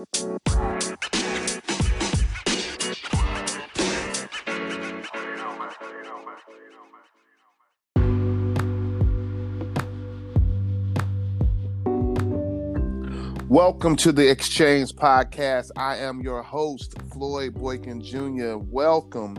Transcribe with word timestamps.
Welcome 0.00 0.38
to 13.96 14.12
the 14.12 14.30
Exchange 14.30 14.94
Podcast. 14.94 15.70
I 15.76 15.96
am 15.96 16.22
your 16.22 16.42
host, 16.42 16.94
Floyd 17.12 17.54
Boykin 17.54 18.02
Jr. 18.02 18.56
Welcome. 18.56 19.36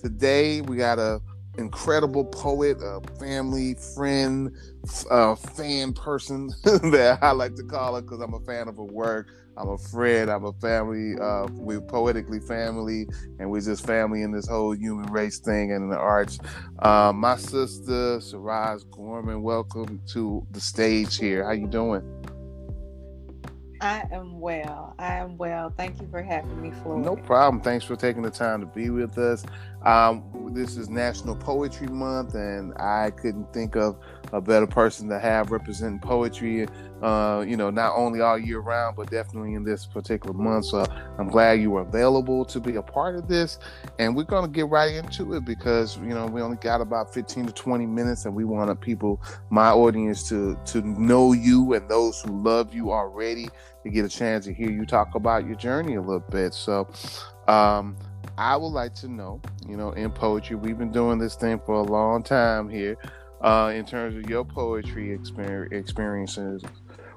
Today 0.00 0.62
we 0.62 0.78
got 0.78 0.98
a 0.98 1.20
incredible 1.58 2.24
poet, 2.24 2.78
a 2.80 3.02
family 3.18 3.74
friend, 3.94 4.56
a 5.10 5.36
fan 5.36 5.92
person 5.92 6.48
that 6.64 7.18
I 7.20 7.32
like 7.32 7.56
to 7.56 7.64
call 7.64 7.96
her 7.96 8.00
because 8.00 8.20
I'm 8.20 8.32
a 8.32 8.40
fan 8.40 8.68
of 8.68 8.76
her 8.76 8.84
work. 8.84 9.28
I'm 9.58 9.70
a 9.70 9.78
friend. 9.78 10.30
I'm 10.30 10.44
a 10.44 10.52
family. 10.54 11.18
Uh, 11.20 11.48
we're 11.50 11.80
poetically 11.80 12.38
family, 12.38 13.08
and 13.40 13.50
we're 13.50 13.60
just 13.60 13.84
family 13.84 14.22
in 14.22 14.30
this 14.30 14.46
whole 14.46 14.72
human 14.72 15.10
race 15.12 15.40
thing 15.40 15.72
and 15.72 15.84
in 15.84 15.90
the 15.90 15.98
arts. 15.98 16.38
Uh, 16.78 17.12
my 17.12 17.36
sister, 17.36 18.18
Cheeraz 18.18 18.84
Gormon, 18.86 19.42
welcome 19.42 20.00
to 20.12 20.46
the 20.52 20.60
stage 20.60 21.16
here. 21.16 21.44
How 21.44 21.50
you 21.50 21.66
doing? 21.66 22.02
I 23.80 24.04
am 24.12 24.38
well. 24.38 24.94
I 24.98 25.14
am 25.14 25.36
well. 25.36 25.72
Thank 25.76 26.00
you 26.00 26.08
for 26.08 26.22
having 26.22 26.62
me, 26.62 26.70
Floyd. 26.82 27.04
No 27.04 27.16
problem. 27.16 27.60
Thanks 27.60 27.84
for 27.84 27.96
taking 27.96 28.22
the 28.22 28.30
time 28.30 28.60
to 28.60 28.66
be 28.66 28.90
with 28.90 29.18
us. 29.18 29.44
Um, 29.82 30.24
this 30.54 30.76
is 30.76 30.88
National 30.88 31.36
Poetry 31.36 31.86
Month, 31.86 32.34
and 32.34 32.74
I 32.78 33.10
couldn't 33.10 33.52
think 33.52 33.76
of 33.76 33.96
a 34.32 34.40
better 34.40 34.66
person 34.66 35.08
to 35.08 35.18
have 35.18 35.50
representing 35.50 36.00
poetry. 36.00 36.66
Uh, 37.00 37.44
you 37.46 37.56
know, 37.56 37.70
not 37.70 37.94
only 37.94 38.20
all 38.20 38.36
year 38.36 38.58
round, 38.58 38.96
but 38.96 39.08
definitely 39.10 39.54
in 39.54 39.62
this 39.62 39.86
particular 39.86 40.34
month. 40.34 40.66
So 40.66 40.84
I'm 41.18 41.28
glad 41.28 41.60
you 41.60 41.70
were 41.70 41.82
available 41.82 42.44
to 42.46 42.60
be 42.60 42.76
a 42.76 42.82
part 42.82 43.14
of 43.14 43.28
this, 43.28 43.58
and 43.98 44.16
we're 44.16 44.24
gonna 44.24 44.48
get 44.48 44.68
right 44.68 44.94
into 44.94 45.34
it 45.34 45.44
because 45.44 45.96
you 45.98 46.08
know 46.08 46.26
we 46.26 46.42
only 46.42 46.56
got 46.56 46.80
about 46.80 47.14
15 47.14 47.46
to 47.46 47.52
20 47.52 47.86
minutes, 47.86 48.24
and 48.24 48.34
we 48.34 48.44
want 48.44 48.80
people, 48.80 49.22
my 49.50 49.70
audience, 49.70 50.28
to 50.28 50.58
to 50.66 50.80
know 50.82 51.32
you 51.32 51.74
and 51.74 51.88
those 51.88 52.20
who 52.20 52.42
love 52.42 52.74
you 52.74 52.90
already 52.90 53.48
to 53.84 53.90
get 53.90 54.04
a 54.04 54.08
chance 54.08 54.44
to 54.46 54.52
hear 54.52 54.70
you 54.70 54.84
talk 54.84 55.14
about 55.14 55.46
your 55.46 55.56
journey 55.56 55.94
a 55.94 56.00
little 56.00 56.24
bit. 56.30 56.52
So. 56.52 56.88
Um, 57.46 57.96
I 58.38 58.56
would 58.56 58.68
like 58.68 58.94
to 58.96 59.08
know, 59.08 59.42
you 59.68 59.76
know, 59.76 59.90
in 59.90 60.12
poetry, 60.12 60.54
we've 60.54 60.78
been 60.78 60.92
doing 60.92 61.18
this 61.18 61.34
thing 61.34 61.60
for 61.66 61.74
a 61.74 61.82
long 61.82 62.22
time 62.22 62.68
here. 62.68 62.96
Uh, 63.40 63.72
in 63.74 63.84
terms 63.84 64.14
of 64.16 64.30
your 64.30 64.44
poetry 64.44 65.12
experience, 65.12 65.72
experiences, 65.72 66.62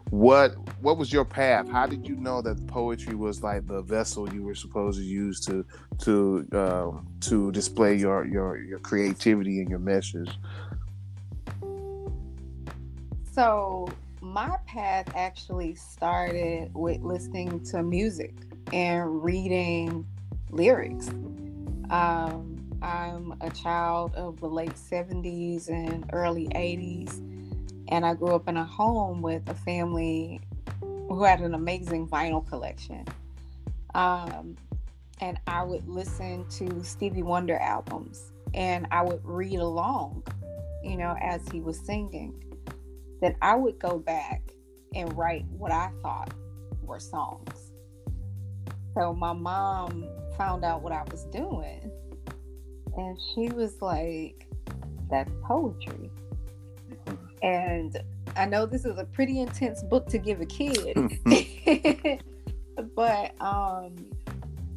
what 0.10 0.56
what 0.82 0.98
was 0.98 1.14
your 1.14 1.24
path? 1.24 1.70
How 1.70 1.86
did 1.86 2.08
you 2.08 2.16
know 2.16 2.42
that 2.42 2.66
poetry 2.66 3.14
was 3.14 3.44
like 3.44 3.68
the 3.68 3.84
vessel 3.84 4.34
you 4.34 4.42
were 4.42 4.56
supposed 4.56 4.98
to 4.98 5.06
use 5.06 5.40
to 5.42 5.64
to 6.00 6.48
um, 6.54 7.08
to 7.22 7.52
display 7.52 7.96
your 7.96 8.26
your 8.26 8.58
your 8.58 8.80
creativity 8.80 9.60
and 9.60 9.70
your 9.70 9.80
message? 9.80 10.30
So 13.32 13.88
my 14.22 14.58
path 14.66 15.12
actually 15.16 15.76
started 15.76 16.72
with 16.74 17.02
listening 17.02 17.64
to 17.66 17.84
music 17.84 18.34
and 18.74 19.24
reading 19.24 20.06
lyrics. 20.52 21.10
Um, 21.90 22.58
I'm 22.82 23.36
a 23.42 23.50
child 23.50 24.16
of 24.16 24.40
the 24.40 24.48
late 24.48 24.76
70s 24.76 25.70
and 25.70 26.10
early 26.14 26.48
80s, 26.48 27.20
and 27.90 28.06
I 28.06 28.14
grew 28.14 28.36
up 28.36 28.48
in 28.48 28.58
a 28.58 28.66
home 28.66 29.22
with 29.22 29.48
a 29.50 29.54
family 29.54 30.42
who 30.82 31.24
had 31.24 31.42
an 31.42 31.54
amazing 31.54 32.08
vinyl 32.08 32.48
collection. 32.48 33.06
Um, 33.94 34.58
and 35.20 35.40
I 35.46 35.64
would 35.64 35.88
listen 35.88 36.48
to 36.50 36.84
Stevie 36.84 37.22
Wonder 37.22 37.58
albums 37.58 38.32
and 38.54 38.88
I 38.92 39.02
would 39.04 39.22
read 39.24 39.60
along, 39.60 40.24
you 40.84 40.98
know, 40.98 41.16
as 41.22 41.48
he 41.50 41.62
was 41.62 41.80
singing. 41.80 42.34
Then 43.22 43.36
I 43.42 43.56
would 43.56 43.80
go 43.80 44.00
back 44.00 44.42
and 44.96 45.16
write 45.16 45.46
what 45.46 45.72
I 45.72 45.92
thought 46.02 46.34
were 46.82 47.00
songs. 47.00 47.72
So 48.96 49.14
my 49.14 49.34
mom 49.34 50.06
found 50.38 50.64
out 50.64 50.82
what 50.82 50.92
I 50.92 51.04
was 51.12 51.24
doing. 51.26 51.92
And 52.98 53.18
she 53.34 53.50
was 53.50 53.82
like, 53.82 54.48
That's 55.10 55.32
poetry. 55.44 56.10
And 57.42 57.98
I 58.36 58.46
know 58.46 58.66
this 58.66 58.86
is 58.86 58.98
a 59.00 59.06
pretty 59.06 59.40
intense 59.40 59.84
book 59.84 60.08
to 60.08 60.18
give 60.18 60.42
a 60.42 60.46
kid. 60.46 60.96
but 62.96 63.42
um, 63.42 63.96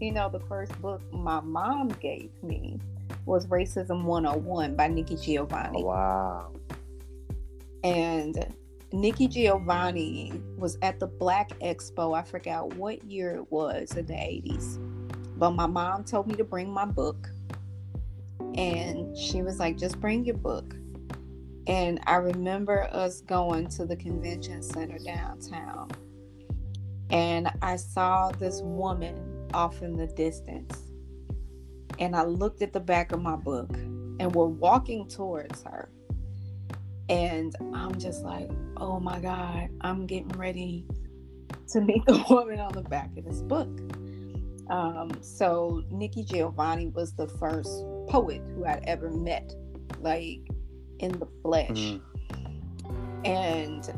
you 0.01 0.13
know, 0.13 0.29
the 0.29 0.41
first 0.41 0.81
book 0.81 1.03
my 1.13 1.41
mom 1.41 1.89
gave 2.01 2.31
me 2.43 2.79
was 3.27 3.47
Racism 3.47 4.05
101 4.05 4.77
by 4.77 4.89
Nikki 4.89 5.17
Giovanni. 5.17 5.83
Wow. 5.83 6.53
And 7.83 8.55
Nikki 8.93 9.29
Giovanni 9.29 10.41
was 10.57 10.79
at 10.83 11.01
the 11.01 11.07
Black 11.07 11.51
Expo. 11.61 12.17
I 12.17 12.23
forgot 12.23 12.75
what 12.75 13.05
year 13.05 13.35
it 13.37 13.51
was 13.51 13.97
in 13.97 14.07
the 14.07 14.15
80s. 14.15 14.79
But 15.37 15.51
my 15.53 15.67
mom 15.67 16.05
told 16.05 16.27
me 16.27 16.35
to 16.37 16.45
bring 16.45 16.71
my 16.71 16.85
book. 16.85 17.29
And 18.55 19.17
she 19.17 19.43
was 19.43 19.59
like, 19.59 19.77
just 19.77 20.01
bring 20.01 20.25
your 20.25 20.37
book. 20.37 20.75
And 21.67 22.01
I 22.07 22.17
remember 22.17 22.89
us 22.93 23.21
going 23.23 23.69
to 23.69 23.87
the 23.87 23.97
convention 23.97 24.63
center 24.63 24.99
downtown. 24.99 25.91
And 27.11 27.49
I 27.63 27.77
saw 27.77 28.31
this 28.31 28.61
woman 28.63 29.49
off 29.55 29.83
in 29.83 29.97
the 29.97 30.07
distance. 30.07 30.83
And 31.99 32.15
I 32.15 32.25
looked 32.25 32.63
at 32.63 32.73
the 32.73 32.81
back 32.81 33.13
of 33.13 33.23
my 33.23 33.37
book 33.37 33.73
and 33.75 34.35
we're 34.35 34.47
walking 34.47 35.09
towards 35.09 35.63
her. 35.63 35.89
And 37.09 37.55
I'm 37.75 37.99
just 37.99 38.23
like, 38.23 38.51
oh 38.77 38.99
my 38.99 39.21
God, 39.21 39.69
I'm 39.81 40.07
getting 40.07 40.29
ready 40.31 40.87
to 41.69 41.81
meet 41.81 42.05
the 42.07 42.25
woman 42.31 42.61
on 42.61 42.73
the 42.73 42.83
back 42.83 43.11
of 43.17 43.25
this 43.25 43.43
book. 43.43 43.69
Um, 44.71 45.11
so 45.23 45.83
Nikki 45.91 46.25
Giovanni 46.25 46.89
was 46.89 47.15
the 47.15 47.29
first 47.29 47.85
poet 48.09 48.43
who 48.55 48.65
I'd 48.65 48.85
ever 48.85 49.11
met, 49.11 49.55
like 50.01 50.41
in 50.99 51.13
the 51.19 51.29
flesh. 51.43 51.69
Mm-hmm. 51.71 53.27
And 53.27 53.95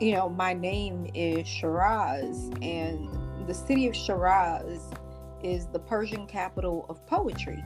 you 0.00 0.12
know, 0.12 0.28
my 0.28 0.52
name 0.52 1.10
is 1.14 1.46
Cheeraz, 1.46 2.36
and 2.62 3.48
the 3.48 3.54
city 3.54 3.86
of 3.86 3.96
Shiraz 3.96 4.90
is 5.42 5.66
the 5.68 5.78
Persian 5.78 6.26
capital 6.26 6.86
of 6.88 7.04
poetry. 7.06 7.62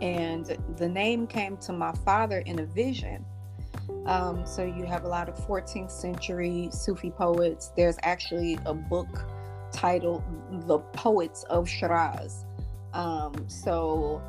And 0.00 0.56
the 0.76 0.88
name 0.88 1.26
came 1.26 1.56
to 1.58 1.72
my 1.72 1.92
father 2.04 2.38
in 2.38 2.60
a 2.60 2.66
vision. 2.66 3.24
Um, 4.06 4.46
so 4.46 4.64
you 4.64 4.84
have 4.84 5.04
a 5.04 5.08
lot 5.08 5.28
of 5.28 5.34
14th 5.46 5.90
century 5.90 6.68
Sufi 6.70 7.10
poets. 7.10 7.72
There's 7.76 7.96
actually 8.02 8.58
a 8.64 8.74
book 8.74 9.08
titled 9.72 10.22
The 10.66 10.78
Poets 10.78 11.44
of 11.44 11.68
Shiraz. 11.68 12.44
Um, 12.92 13.34
so, 13.48 14.22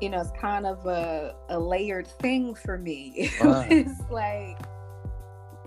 you 0.00 0.08
know, 0.08 0.20
it's 0.20 0.30
kind 0.40 0.66
of 0.66 0.86
a, 0.86 1.34
a 1.48 1.58
layered 1.58 2.06
thing 2.06 2.54
for 2.54 2.78
me. 2.78 3.30
Wow. 3.40 3.66
it's 3.70 4.00
like 4.10 4.58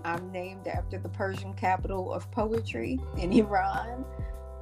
I'm 0.04 0.30
named 0.32 0.68
after 0.68 0.98
the 0.98 1.08
Persian 1.08 1.54
capital 1.54 2.12
of 2.12 2.30
poetry 2.30 2.98
in 3.18 3.32
Iran. 3.44 4.04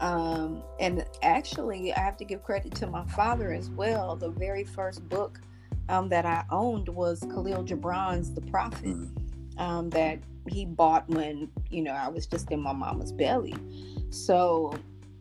Um, 0.00 0.62
and 0.78 1.04
actually, 1.22 1.92
I 1.94 2.00
have 2.00 2.16
to 2.18 2.24
give 2.24 2.42
credit 2.42 2.74
to 2.76 2.86
my 2.86 3.04
father 3.06 3.52
as 3.52 3.70
well. 3.70 4.16
The 4.16 4.30
very 4.30 4.64
first 4.64 5.08
book 5.08 5.40
um, 5.88 6.08
that 6.10 6.26
I 6.26 6.44
owned 6.50 6.88
was 6.88 7.20
Khalil 7.20 7.62
Gibran's 7.62 8.34
The 8.34 8.42
Prophet, 8.42 8.84
mm. 8.84 9.10
um, 9.58 9.88
that 9.90 10.18
he 10.48 10.64
bought 10.64 11.08
when, 11.08 11.48
you 11.70 11.82
know, 11.82 11.92
I 11.92 12.08
was 12.08 12.26
just 12.26 12.50
in 12.50 12.60
my 12.60 12.72
mama's 12.72 13.12
belly. 13.12 13.54
So, 14.10 14.74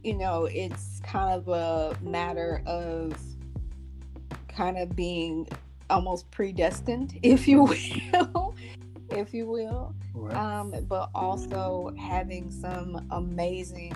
you 0.04 0.14
know, 0.14 0.46
it's 0.46 1.00
kind 1.04 1.34
of 1.34 1.48
a 1.48 1.98
matter 2.02 2.62
of 2.66 3.18
kind 4.48 4.78
of 4.78 4.96
being 4.96 5.48
almost 5.90 6.30
predestined, 6.32 7.20
if 7.24 7.48
you 7.48 7.64
will, 7.64 8.56
if 9.10 9.34
you 9.34 9.48
will. 9.48 9.94
Right. 10.14 10.36
Um, 10.36 10.74
but 10.88 11.10
also 11.14 11.94
having 11.98 12.52
some 12.52 13.08
amazing 13.12 13.96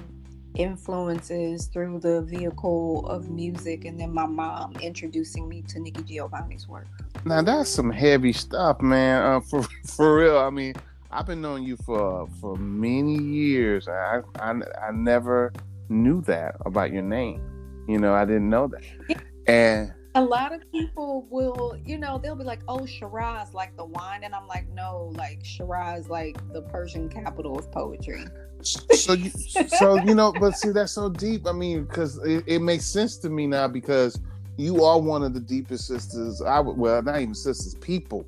influences 0.56 1.68
through 1.68 2.00
the 2.00 2.21
vehicle 2.24 3.07
of 3.07 3.30
music 3.30 3.85
and 3.85 4.00
then 4.00 4.13
my 4.13 4.25
mom 4.25 4.74
introducing 4.81 5.47
me 5.47 5.62
to 5.63 5.80
Nikki 5.80 6.03
Giovanni's 6.03 6.68
work. 6.68 6.88
Now 7.25 7.42
that's 7.42 7.69
some 7.69 7.92
heavy 7.92 8.33
stuff, 8.33 8.81
man. 8.81 9.24
Uh, 9.24 9.39
for 9.42 9.63
for 9.85 10.18
real. 10.18 10.38
I 10.38 10.50
mean, 10.50 10.75
I've 11.11 11.25
been 11.25 11.41
knowing 11.41 11.63
you 11.63 11.75
for 11.77 12.27
for 12.39 12.56
many 12.56 13.17
years. 13.17 13.88
I 13.88 14.21
I, 14.39 14.51
I 14.51 14.91
never 14.91 15.51
knew 15.89 16.21
that 16.21 16.56
about 16.65 16.94
your 16.94 17.01
name. 17.01 17.41
You 17.88 17.97
know, 17.97 18.13
I 18.13 18.25
didn't 18.25 18.50
know 18.50 18.67
that. 18.67 19.23
And 19.47 19.91
a 20.13 20.23
lot 20.23 20.53
of 20.53 20.61
people 20.71 21.25
will, 21.31 21.75
you 21.83 21.97
know, 21.97 22.19
they'll 22.19 22.35
be 22.35 22.44
like, 22.44 22.61
"Oh, 22.67 22.85
Shiraz, 22.85 23.56
like 23.56 23.75
the 23.77 23.85
wine," 23.85 24.23
and 24.23 24.35
I'm 24.35 24.47
like, 24.47 24.69
"No, 24.69 25.11
like 25.15 25.44
Shiraz, 25.44 26.09
like 26.09 26.38
the 26.53 26.61
Persian 26.63 27.09
capital 27.09 27.57
of 27.57 27.71
poetry." 27.71 28.25
so 28.61 29.13
you, 29.13 29.29
so 29.31 29.95
you 30.03 30.13
know, 30.13 30.31
but 30.33 30.56
see, 30.56 30.69
that's 30.69 30.91
so 30.91 31.09
deep. 31.09 31.47
I 31.47 31.51
mean, 31.51 31.85
because 31.85 32.17
it, 32.19 32.44
it, 32.45 32.59
makes 32.59 32.85
sense 32.85 33.17
to 33.19 33.29
me 33.29 33.47
now 33.47 33.67
because 33.67 34.19
you 34.57 34.83
are 34.83 35.00
one 35.00 35.23
of 35.23 35.33
the 35.33 35.39
deepest 35.39 35.88
sisters. 35.88 36.41
I 36.41 36.59
would, 36.59 36.77
well, 36.77 37.01
not 37.01 37.21
even 37.21 37.33
sisters, 37.33 37.75
people 37.75 38.27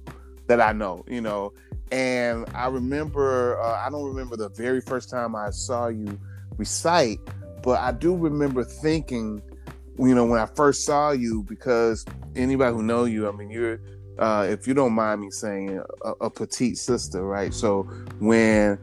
that 0.51 0.61
I 0.61 0.73
know. 0.73 1.03
You 1.07 1.21
know, 1.21 1.53
and 1.91 2.45
I 2.53 2.67
remember, 2.67 3.59
uh, 3.61 3.85
I 3.85 3.89
don't 3.89 4.05
remember 4.05 4.35
the 4.35 4.49
very 4.49 4.81
first 4.81 5.09
time 5.09 5.35
I 5.35 5.49
saw 5.51 5.87
you 5.87 6.19
recite, 6.57 7.19
but 7.63 7.79
I 7.79 7.91
do 7.91 8.15
remember 8.15 8.63
thinking, 8.63 9.41
you 9.97 10.15
know, 10.15 10.25
when 10.25 10.39
I 10.39 10.45
first 10.45 10.85
saw 10.85 11.11
you, 11.11 11.43
because 11.43 12.05
anybody 12.35 12.73
who 12.73 12.83
know 12.83 13.05
you, 13.05 13.27
I 13.27 13.31
mean, 13.31 13.49
you're, 13.49 13.79
uh, 14.19 14.47
if 14.49 14.67
you 14.67 14.73
don't 14.73 14.93
mind 14.93 15.21
me 15.21 15.31
saying, 15.31 15.81
a, 16.03 16.11
a 16.21 16.29
petite 16.29 16.77
sister, 16.77 17.25
right? 17.25 17.53
So 17.53 17.83
when 18.19 18.77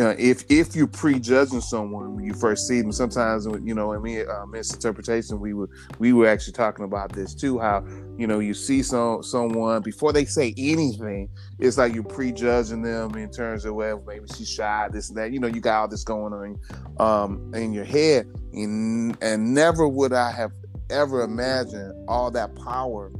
uh, 0.00 0.14
if 0.18 0.44
if 0.48 0.74
you're 0.74 0.86
prejudging 0.86 1.60
someone 1.60 2.14
when 2.14 2.24
you 2.24 2.34
first 2.34 2.66
see 2.66 2.80
them, 2.80 2.90
sometimes 2.90 3.46
you 3.62 3.74
know, 3.74 3.92
I 3.92 3.98
mean, 3.98 4.24
uh, 4.28 4.44
misinterpretation. 4.46 5.38
We 5.38 5.54
were 5.54 5.68
we 5.98 6.12
were 6.12 6.26
actually 6.26 6.54
talking 6.54 6.84
about 6.84 7.12
this 7.12 7.34
too. 7.34 7.58
How 7.58 7.84
you 8.16 8.26
know 8.26 8.40
you 8.40 8.54
see 8.54 8.82
some 8.82 9.22
someone 9.22 9.82
before 9.82 10.12
they 10.12 10.24
say 10.24 10.52
anything, 10.56 11.28
it's 11.58 11.78
like 11.78 11.94
you're 11.94 12.02
prejudging 12.02 12.82
them 12.82 13.14
in 13.14 13.30
terms 13.30 13.64
of 13.64 13.74
well, 13.74 14.02
maybe 14.06 14.26
she's 14.36 14.50
shy, 14.50 14.88
this 14.90 15.10
and 15.10 15.18
that. 15.18 15.32
You 15.32 15.38
know, 15.38 15.48
you 15.48 15.60
got 15.60 15.80
all 15.80 15.88
this 15.88 16.02
going 16.02 16.32
on 16.32 16.58
um, 16.98 17.54
in 17.54 17.72
your 17.72 17.84
head, 17.84 18.26
and, 18.52 19.16
and 19.22 19.54
never 19.54 19.86
would 19.86 20.12
I 20.12 20.32
have 20.32 20.52
ever 20.90 21.22
imagined 21.22 21.94
all 22.08 22.30
that 22.32 22.54
power 22.56 23.12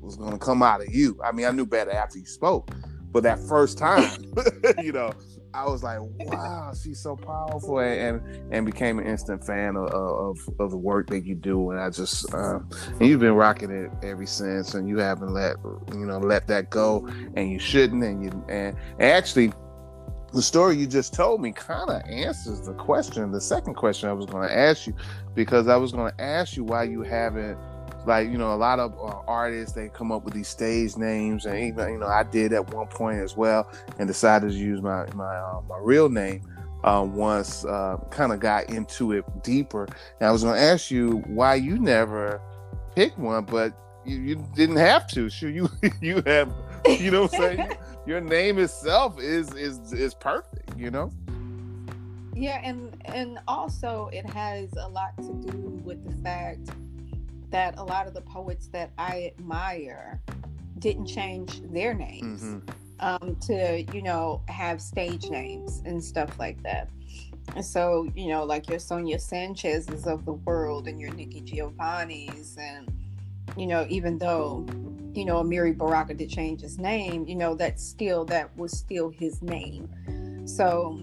was 0.00 0.16
going 0.16 0.32
to 0.32 0.38
come 0.38 0.62
out 0.62 0.80
of 0.80 0.92
you. 0.92 1.20
I 1.22 1.32
mean, 1.32 1.46
I 1.46 1.50
knew 1.50 1.66
better 1.66 1.92
after 1.92 2.18
you 2.18 2.26
spoke, 2.26 2.70
but 3.10 3.22
that 3.22 3.38
first 3.38 3.76
time, 3.76 4.10
you 4.82 4.92
know 4.92 5.12
I 5.54 5.64
was 5.68 5.82
like, 5.82 5.98
wow, 6.00 6.72
she's 6.72 6.98
so 6.98 7.16
powerful, 7.16 7.80
and 7.80 8.22
and 8.52 8.64
became 8.64 8.98
an 8.98 9.06
instant 9.06 9.44
fan 9.44 9.76
of 9.76 9.90
of, 9.92 10.38
of 10.58 10.70
the 10.70 10.76
work 10.76 11.08
that 11.10 11.26
you 11.26 11.34
do. 11.34 11.70
And 11.70 11.80
I 11.80 11.90
just, 11.90 12.32
uh, 12.32 12.60
and 12.98 13.02
you've 13.02 13.20
been 13.20 13.34
rocking 13.34 13.70
it 13.70 13.90
ever 14.02 14.24
since, 14.26 14.74
and 14.74 14.88
you 14.88 14.98
haven't 14.98 15.32
let 15.34 15.56
you 15.92 16.06
know 16.06 16.18
let 16.18 16.46
that 16.46 16.70
go, 16.70 17.06
and 17.34 17.50
you 17.50 17.58
shouldn't. 17.58 18.02
And 18.02 18.24
you 18.24 18.30
and, 18.48 18.76
and 18.98 19.10
actually, 19.10 19.52
the 20.32 20.42
story 20.42 20.78
you 20.78 20.86
just 20.86 21.12
told 21.12 21.42
me 21.42 21.52
kind 21.52 21.90
of 21.90 22.02
answers 22.08 22.62
the 22.62 22.74
question, 22.74 23.30
the 23.30 23.40
second 23.40 23.74
question 23.74 24.08
I 24.08 24.14
was 24.14 24.26
going 24.26 24.48
to 24.48 24.54
ask 24.54 24.86
you, 24.86 24.94
because 25.34 25.68
I 25.68 25.76
was 25.76 25.92
going 25.92 26.12
to 26.12 26.20
ask 26.20 26.56
you 26.56 26.64
why 26.64 26.84
you 26.84 27.02
haven't 27.02 27.58
like 28.06 28.28
you 28.28 28.38
know 28.38 28.54
a 28.54 28.56
lot 28.56 28.78
of 28.78 28.92
uh, 28.94 29.20
artists 29.26 29.74
they 29.74 29.88
come 29.88 30.10
up 30.10 30.24
with 30.24 30.34
these 30.34 30.48
stage 30.48 30.96
names 30.96 31.46
and 31.46 31.58
even 31.58 31.92
you 31.92 31.98
know 31.98 32.06
i 32.06 32.22
did 32.22 32.52
at 32.52 32.72
one 32.74 32.86
point 32.86 33.18
as 33.18 33.36
well 33.36 33.70
and 33.98 34.08
decided 34.08 34.50
to 34.50 34.56
use 34.56 34.80
my 34.82 35.06
my 35.14 35.36
uh, 35.36 35.60
my 35.68 35.78
real 35.78 36.08
name 36.08 36.42
uh, 36.84 37.06
once 37.08 37.64
uh, 37.64 37.96
kind 38.10 38.32
of 38.32 38.40
got 38.40 38.68
into 38.70 39.12
it 39.12 39.24
deeper. 39.42 39.84
And 40.20 40.28
i 40.28 40.32
was 40.32 40.42
going 40.42 40.56
to 40.56 40.60
ask 40.60 40.90
you 40.90 41.18
why 41.26 41.54
you 41.54 41.78
never 41.78 42.40
picked 42.94 43.18
one 43.18 43.44
but 43.44 43.72
you, 44.04 44.18
you 44.18 44.48
didn't 44.54 44.76
have 44.76 45.06
to. 45.08 45.30
Sure 45.30 45.48
you 45.48 45.68
you 46.00 46.22
have 46.26 46.52
you 46.88 47.10
know 47.10 47.22
what 47.22 47.34
i'm 47.34 47.40
saying? 47.40 47.72
Your 48.06 48.20
name 48.20 48.58
itself 48.58 49.20
is 49.20 49.52
is 49.54 49.92
is 49.92 50.14
perfect 50.14 50.76
you 50.76 50.90
know? 50.90 51.12
Yeah 52.34 52.60
and 52.64 52.96
and 53.04 53.38
also 53.46 54.10
it 54.12 54.28
has 54.30 54.70
a 54.80 54.88
lot 54.88 55.16
to 55.18 55.34
do 55.52 55.80
with 55.84 56.04
the 56.04 56.16
fact 56.22 56.70
that 57.52 57.78
a 57.78 57.84
lot 57.84 58.06
of 58.06 58.14
the 58.14 58.20
poets 58.22 58.66
that 58.68 58.90
I 58.98 59.32
admire 59.36 60.20
didn't 60.78 61.06
change 61.06 61.62
their 61.70 61.94
names 61.94 62.42
mm-hmm. 62.42 62.68
um, 63.00 63.36
to, 63.42 63.82
you 63.94 64.02
know, 64.02 64.42
have 64.48 64.82
stage 64.82 65.30
names 65.30 65.82
and 65.86 66.02
stuff 66.02 66.38
like 66.38 66.62
that. 66.64 66.90
And 67.54 67.64
so, 67.64 68.08
you 68.14 68.28
know, 68.28 68.44
like 68.44 68.68
your 68.68 68.78
Sonia 68.78 69.18
Sanchez's 69.18 70.06
of 70.06 70.24
the 70.24 70.32
world 70.32 70.88
and 70.88 71.00
your 71.00 71.12
Nikki 71.12 71.40
Giovanni's, 71.40 72.56
and, 72.58 72.90
you 73.56 73.66
know, 73.66 73.86
even 73.88 74.18
though, 74.18 74.66
you 75.12 75.24
know, 75.24 75.42
Amiri 75.42 75.76
Baraka 75.76 76.14
did 76.14 76.30
change 76.30 76.62
his 76.62 76.78
name, 76.78 77.26
you 77.26 77.36
know, 77.36 77.54
that 77.56 77.78
still, 77.78 78.24
that 78.26 78.56
was 78.56 78.76
still 78.76 79.10
his 79.10 79.42
name. 79.42 79.88
So, 80.46 81.00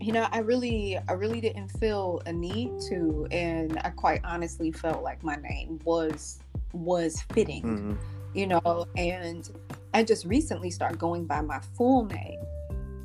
you 0.00 0.12
know 0.12 0.26
i 0.32 0.38
really 0.38 0.98
i 1.08 1.12
really 1.12 1.40
didn't 1.40 1.68
feel 1.68 2.20
a 2.26 2.32
need 2.32 2.70
to 2.80 3.26
and 3.30 3.78
i 3.84 3.90
quite 3.90 4.20
honestly 4.24 4.70
felt 4.70 5.02
like 5.02 5.22
my 5.22 5.36
name 5.36 5.78
was 5.84 6.40
was 6.72 7.22
fitting 7.32 7.62
mm-hmm. 7.62 7.94
you 8.34 8.46
know 8.46 8.86
and 8.96 9.50
i 9.92 10.02
just 10.02 10.24
recently 10.26 10.70
started 10.70 10.98
going 10.98 11.26
by 11.26 11.40
my 11.40 11.60
full 11.76 12.04
name 12.06 12.40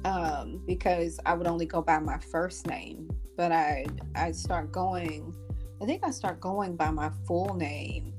um, 0.05 0.61
because 0.65 1.19
i 1.25 1.33
would 1.33 1.47
only 1.47 1.65
go 1.65 1.81
by 1.81 1.99
my 1.99 2.17
first 2.17 2.65
name 2.67 3.09
but 3.35 3.51
i 3.51 3.85
i 4.15 4.31
start 4.31 4.71
going 4.71 5.35
i 5.81 5.85
think 5.85 6.03
i 6.03 6.09
start 6.09 6.39
going 6.39 6.75
by 6.75 6.89
my 6.89 7.09
full 7.27 7.53
name 7.55 8.13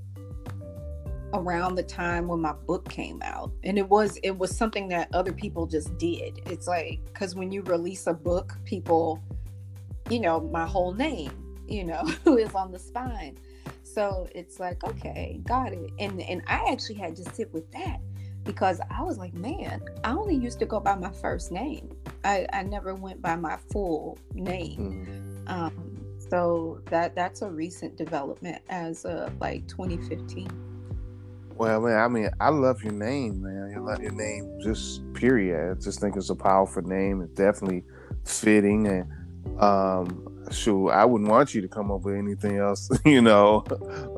around 1.35 1.75
the 1.75 1.83
time 1.83 2.29
when 2.29 2.41
my 2.41 2.53
book 2.53 2.89
came 2.89 3.21
out. 3.23 3.53
And 3.65 3.79
it 3.79 3.89
was 3.89 4.19
it 4.23 4.37
was 4.37 4.57
something 4.57 4.89
that 4.89 5.09
other 5.15 5.33
people 5.33 5.67
just 5.67 5.97
did. 5.99 6.41
It's 6.47 6.67
like 6.67 7.01
because 7.07 7.35
when 7.35 7.53
you 7.53 7.63
release 7.63 8.07
a 8.07 8.15
book 8.15 8.57
people 8.65 9.23
you 10.09 10.21
know 10.21 10.41
my 10.41 10.67
whole 10.67 10.93
name 10.93 11.31
you 11.69 11.85
know 11.85 12.03
who 12.25 12.37
is 12.39 12.55
on 12.55 12.73
the 12.73 12.79
spine. 12.79 13.39
So 13.83 14.29
it's 14.35 14.61
like 14.61 14.83
okay 14.85 15.41
got 15.47 15.73
it. 15.73 15.91
And 15.99 16.21
and 16.23 16.43
i 16.47 16.69
actually 16.71 16.97
had 16.97 17.17
to 17.17 17.25
sit 17.35 17.53
with 17.53 17.71
that 17.73 18.01
because 18.45 18.81
i 18.91 19.03
was 19.03 19.19
like 19.19 19.35
man 19.35 19.83
i 20.03 20.13
only 20.13 20.35
used 20.35 20.59
to 20.59 20.65
go 20.65 20.81
by 20.81 20.95
my 20.95 21.11
first 21.11 21.53
name. 21.53 21.91
I 22.25 22.47
i 22.53 22.63
never 22.63 22.95
went 22.95 23.23
by 23.23 23.37
my 23.37 23.57
full 23.71 24.19
name. 24.35 25.45
Mm. 25.47 25.51
um 25.51 25.87
so 26.31 26.81
that 26.91 27.15
that's 27.15 27.43
a 27.43 27.51
recent 27.51 27.97
development 27.97 28.63
as 28.69 29.05
of 29.05 29.39
like 29.41 29.67
2015 29.67 30.70
well, 31.61 31.83
man, 31.83 31.99
I 31.99 32.09
mean, 32.09 32.31
I 32.41 32.49
love 32.49 32.83
your 32.83 32.95
name, 32.95 33.43
man. 33.43 33.75
I 33.77 33.81
love 33.81 34.01
your 34.01 34.13
name, 34.13 34.51
just 34.63 35.03
period. 35.13 35.77
I 35.77 35.79
just 35.79 36.01
think 36.01 36.17
it's 36.17 36.31
a 36.31 36.35
powerful 36.35 36.81
name. 36.81 37.21
It's 37.21 37.35
definitely 37.35 37.85
fitting, 38.25 38.87
and 38.87 39.61
um, 39.63 40.43
sure, 40.51 40.91
I 40.91 41.05
wouldn't 41.05 41.29
want 41.29 41.55
you 41.55 41.61
to 41.61 41.69
come 41.69 41.91
up 41.91 42.01
with 42.01 42.15
anything 42.15 42.57
else, 42.57 42.89
you 43.05 43.21
know, 43.21 43.63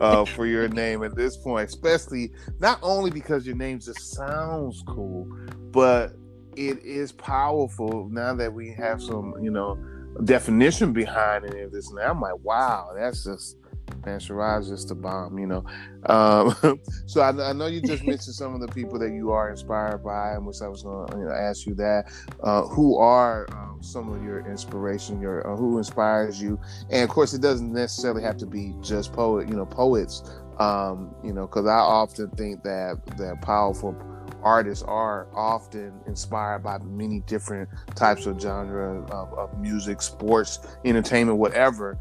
uh, 0.01 0.25
for 0.25 0.47
your 0.47 0.69
name 0.69 1.03
at 1.03 1.17
this 1.17 1.37
point. 1.37 1.69
Especially 1.69 2.31
not 2.61 2.79
only 2.81 3.11
because 3.11 3.45
your 3.45 3.57
name 3.57 3.81
just 3.81 4.13
sounds 4.13 4.85
cool, 4.87 5.27
but 5.73 6.13
it 6.55 6.79
is 6.85 7.11
powerful. 7.11 8.09
Now 8.09 8.37
that 8.37 8.55
we 8.55 8.71
have 8.75 9.03
some, 9.03 9.35
you 9.43 9.51
know, 9.51 9.85
definition 10.23 10.93
behind 10.93 11.45
any 11.47 11.63
of 11.63 11.73
this, 11.73 11.91
and 11.91 11.99
I'm 11.99 12.21
like, 12.21 12.39
wow, 12.45 12.93
that's 12.97 13.25
just 13.25 13.57
man, 14.05 14.19
Cheeraz 14.19 14.69
just 14.69 14.91
a 14.91 14.95
bomb, 14.95 15.39
you 15.39 15.47
know. 15.47 15.65
Um, 16.07 16.81
so 17.07 17.21
I, 17.21 17.51
I, 17.51 17.53
know 17.53 17.67
you 17.67 17.81
just 17.81 18.03
mentioned 18.07 18.35
some 18.35 18.55
of 18.55 18.61
the 18.61 18.69
people 18.69 18.99
that 18.99 19.13
you 19.13 19.31
are 19.31 19.51
inspired 19.51 20.05
by, 20.05 20.33
and 20.33 20.47
which 20.47 20.61
I 20.63 20.69
was 20.69 20.83
going 20.83 21.09
to 21.09 21.19
you 21.19 21.25
know, 21.25 21.33
ask 21.33 21.67
you 21.67 21.75
that. 21.75 22.11
Uh, 22.43 22.63
who 22.63 22.97
are 22.99 23.47
um, 23.53 23.79
some 23.83 24.13
of 24.13 24.23
your 24.23 24.41
inspiration? 24.51 25.21
Your 25.21 25.51
uh, 25.51 25.57
who 25.57 25.79
inspires 25.79 26.41
you? 26.41 26.61
And 26.91 27.03
of 27.03 27.11
course, 27.11 27.35
it 27.35 27.41
doesn't 27.41 27.73
necessarily 27.73 28.23
have 28.23 28.37
to 28.39 28.47
be 28.47 28.75
just 28.81 29.13
poet, 29.13 29.49
you 29.49 29.55
know, 29.55 29.67
poets. 29.67 30.23
Um, 30.59 31.15
you 31.25 31.33
know, 31.33 31.47
because 31.47 31.67
I 31.67 31.79
often 31.79 32.29
think 32.31 32.63
that 32.63 33.01
that 33.17 33.41
powerful 33.41 33.97
artists 34.43 34.85
are 34.85 35.29
often 35.35 35.93
inspired 36.07 36.63
by 36.63 36.79
many 36.79 37.21
different 37.21 37.69
types 37.95 38.27
of 38.27 38.41
genre 38.41 39.03
of, 39.03 39.33
of 39.35 39.59
music, 39.59 40.03
sports, 40.03 40.59
entertainment, 40.85 41.39
whatever. 41.39 41.99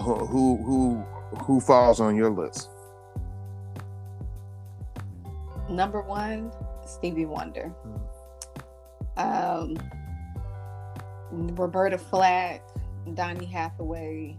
Who 0.00 0.56
who 0.56 1.04
who 1.44 1.60
falls 1.60 2.00
on 2.00 2.16
your 2.16 2.30
list? 2.30 2.70
Number 5.68 6.00
one, 6.00 6.52
Stevie 6.86 7.26
Wonder. 7.26 7.68
Hmm. 7.68 9.20
Um, 9.20 9.76
Roberta 11.30 11.98
Flack, 11.98 12.66
Donny 13.14 13.44
Hathaway. 13.46 14.36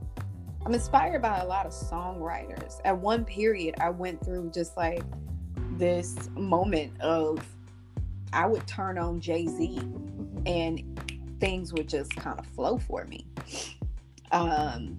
I'm 0.65 0.73
inspired 0.73 1.21
by 1.21 1.39
a 1.39 1.45
lot 1.45 1.65
of 1.65 1.71
songwriters. 1.71 2.81
At 2.83 2.97
one 2.97 3.25
period, 3.25 3.75
I 3.79 3.89
went 3.89 4.23
through 4.23 4.51
just 4.51 4.75
like 4.77 5.03
this 5.77 6.29
moment 6.35 6.99
of 7.01 7.43
I 8.33 8.45
would 8.45 8.65
turn 8.67 8.97
on 8.97 9.19
Jay 9.19 9.47
Z 9.47 9.79
and 10.45 11.37
things 11.39 11.73
would 11.73 11.89
just 11.89 12.15
kind 12.15 12.39
of 12.39 12.45
flow 12.47 12.77
for 12.77 13.05
me. 13.05 13.25
Um, 14.31 14.97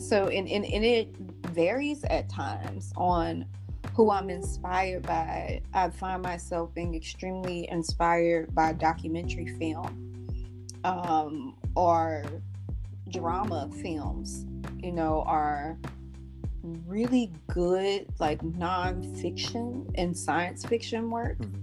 so 0.00 0.28
and, 0.28 0.48
and, 0.48 0.64
and 0.64 0.84
it 0.84 1.14
varies 1.48 2.04
at 2.04 2.28
times 2.28 2.92
on 2.96 3.44
who 3.94 4.10
I'm 4.10 4.30
inspired 4.30 5.02
by. 5.02 5.60
I 5.74 5.90
find 5.90 6.22
myself 6.22 6.72
being 6.74 6.94
extremely 6.94 7.68
inspired 7.68 8.54
by 8.54 8.72
documentary 8.72 9.46
film 9.58 10.08
um, 10.84 11.56
or 11.74 12.24
drama 13.10 13.68
films, 13.82 14.46
you 14.78 14.92
know, 14.92 15.22
are 15.26 15.76
really 16.86 17.32
good, 17.48 18.06
like 18.18 18.40
nonfiction 18.42 19.90
and 19.96 20.16
science 20.16 20.64
fiction 20.64 21.10
work 21.10 21.38
mm-hmm. 21.38 21.60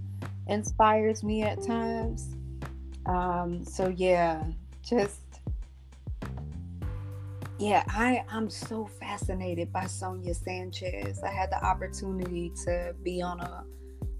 inspires 0.48 1.22
me 1.22 1.42
at 1.42 1.62
times. 1.62 2.28
Um, 3.06 3.64
so, 3.64 3.88
yeah, 3.88 4.44
just 4.82 5.20
yeah, 7.58 7.84
I 7.88 8.24
I'm 8.30 8.50
so 8.50 8.86
fascinated 8.86 9.72
by 9.72 9.86
Sonia 9.86 10.34
Sanchez. 10.34 11.22
I 11.22 11.30
had 11.30 11.50
the 11.50 11.64
opportunity 11.64 12.52
to 12.64 12.94
be 13.02 13.22
on 13.22 13.40
a 13.40 13.64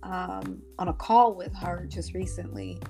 um, 0.02 0.62
on 0.78 0.88
a 0.88 0.92
call 0.92 1.34
with 1.34 1.54
her 1.54 1.86
just 1.88 2.14
recently. 2.14 2.80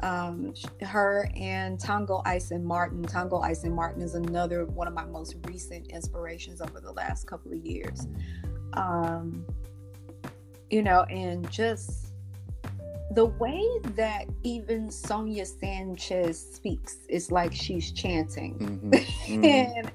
Um, 0.00 0.54
her 0.82 1.28
and 1.34 1.78
Tongo 1.78 2.22
Eisen 2.24 2.64
Martin. 2.64 3.04
Tongo 3.04 3.42
Eisen 3.42 3.74
Martin 3.74 4.00
is 4.00 4.14
another 4.14 4.66
one 4.66 4.86
of 4.86 4.94
my 4.94 5.04
most 5.04 5.34
recent 5.44 5.88
inspirations 5.88 6.60
over 6.60 6.80
the 6.80 6.92
last 6.92 7.26
couple 7.26 7.52
of 7.52 7.58
years. 7.58 8.06
Um, 8.74 9.44
you 10.70 10.82
know, 10.82 11.02
and 11.04 11.50
just 11.50 12.07
the 13.10 13.26
way 13.26 13.66
that 13.96 14.26
even 14.42 14.90
Sonia 14.90 15.46
Sanchez 15.46 16.54
speaks 16.54 16.98
is 17.08 17.32
like 17.32 17.52
she's 17.52 17.92
chanting. 17.92 18.58
Mm-hmm. 18.58 18.90
Mm-hmm. 19.28 19.44
and 19.44 19.92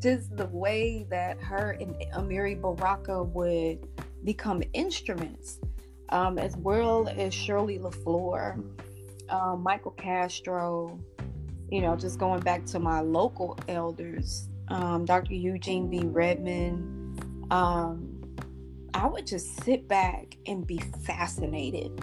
just 0.00 0.36
the 0.36 0.46
way 0.46 1.04
that 1.10 1.40
her 1.40 1.72
and 1.80 1.96
Amiri 2.14 2.60
Baraka 2.60 3.24
would 3.24 3.88
become 4.22 4.62
instruments, 4.72 5.58
um, 6.10 6.38
as 6.38 6.56
well 6.56 7.08
as 7.08 7.34
Shirley 7.34 7.80
LeFlore, 7.80 8.56
mm-hmm. 8.56 9.34
um, 9.34 9.64
Michael 9.64 9.90
Castro, 9.92 10.96
you 11.70 11.80
know, 11.80 11.96
just 11.96 12.20
going 12.20 12.38
back 12.38 12.64
to 12.66 12.78
my 12.78 13.00
local 13.00 13.58
elders, 13.66 14.48
um, 14.68 15.04
Dr. 15.04 15.34
Eugene 15.34 15.90
B. 15.90 16.02
Redmond, 16.04 17.50
um, 17.50 18.22
I 18.94 19.08
would 19.08 19.26
just 19.26 19.64
sit 19.64 19.88
back 19.88 20.36
and 20.46 20.64
be 20.64 20.78
fascinated 21.04 22.00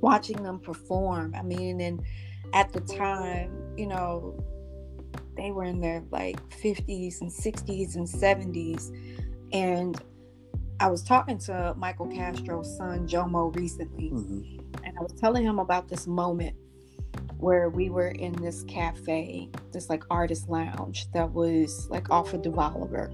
watching 0.00 0.42
them 0.42 0.58
perform. 0.60 1.34
I 1.34 1.42
mean, 1.42 1.80
and 1.80 2.02
at 2.54 2.72
the 2.72 2.80
time, 2.80 3.50
you 3.76 3.86
know, 3.86 4.42
they 5.36 5.50
were 5.50 5.64
in 5.64 5.80
their 5.80 6.02
like 6.10 6.40
50s 6.50 7.20
and 7.20 7.30
60s 7.30 7.96
and 7.96 8.06
70s. 8.06 8.90
And 9.52 10.00
I 10.80 10.88
was 10.88 11.02
talking 11.02 11.38
to 11.38 11.74
Michael 11.76 12.08
Castro's 12.08 12.76
son, 12.76 13.06
Jomo, 13.08 13.54
recently. 13.54 14.10
Mm-hmm. 14.10 14.84
And 14.84 14.98
I 14.98 15.02
was 15.02 15.12
telling 15.12 15.44
him 15.44 15.58
about 15.58 15.88
this 15.88 16.06
moment 16.06 16.56
where 17.38 17.70
we 17.70 17.88
were 17.88 18.08
in 18.08 18.32
this 18.42 18.64
cafe, 18.64 19.50
this 19.72 19.88
like 19.88 20.02
artist 20.10 20.48
lounge 20.48 21.10
that 21.12 21.32
was 21.32 21.88
like 21.88 22.10
off 22.10 22.32
of 22.34 22.58
Oliver. 22.58 23.10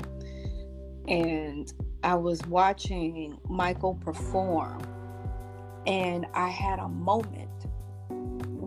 And 1.08 1.70
I 2.02 2.14
was 2.14 2.44
watching 2.46 3.38
Michael 3.48 3.94
perform 3.94 4.82
and 5.86 6.26
I 6.34 6.48
had 6.48 6.78
a 6.78 6.88
moment 6.88 7.50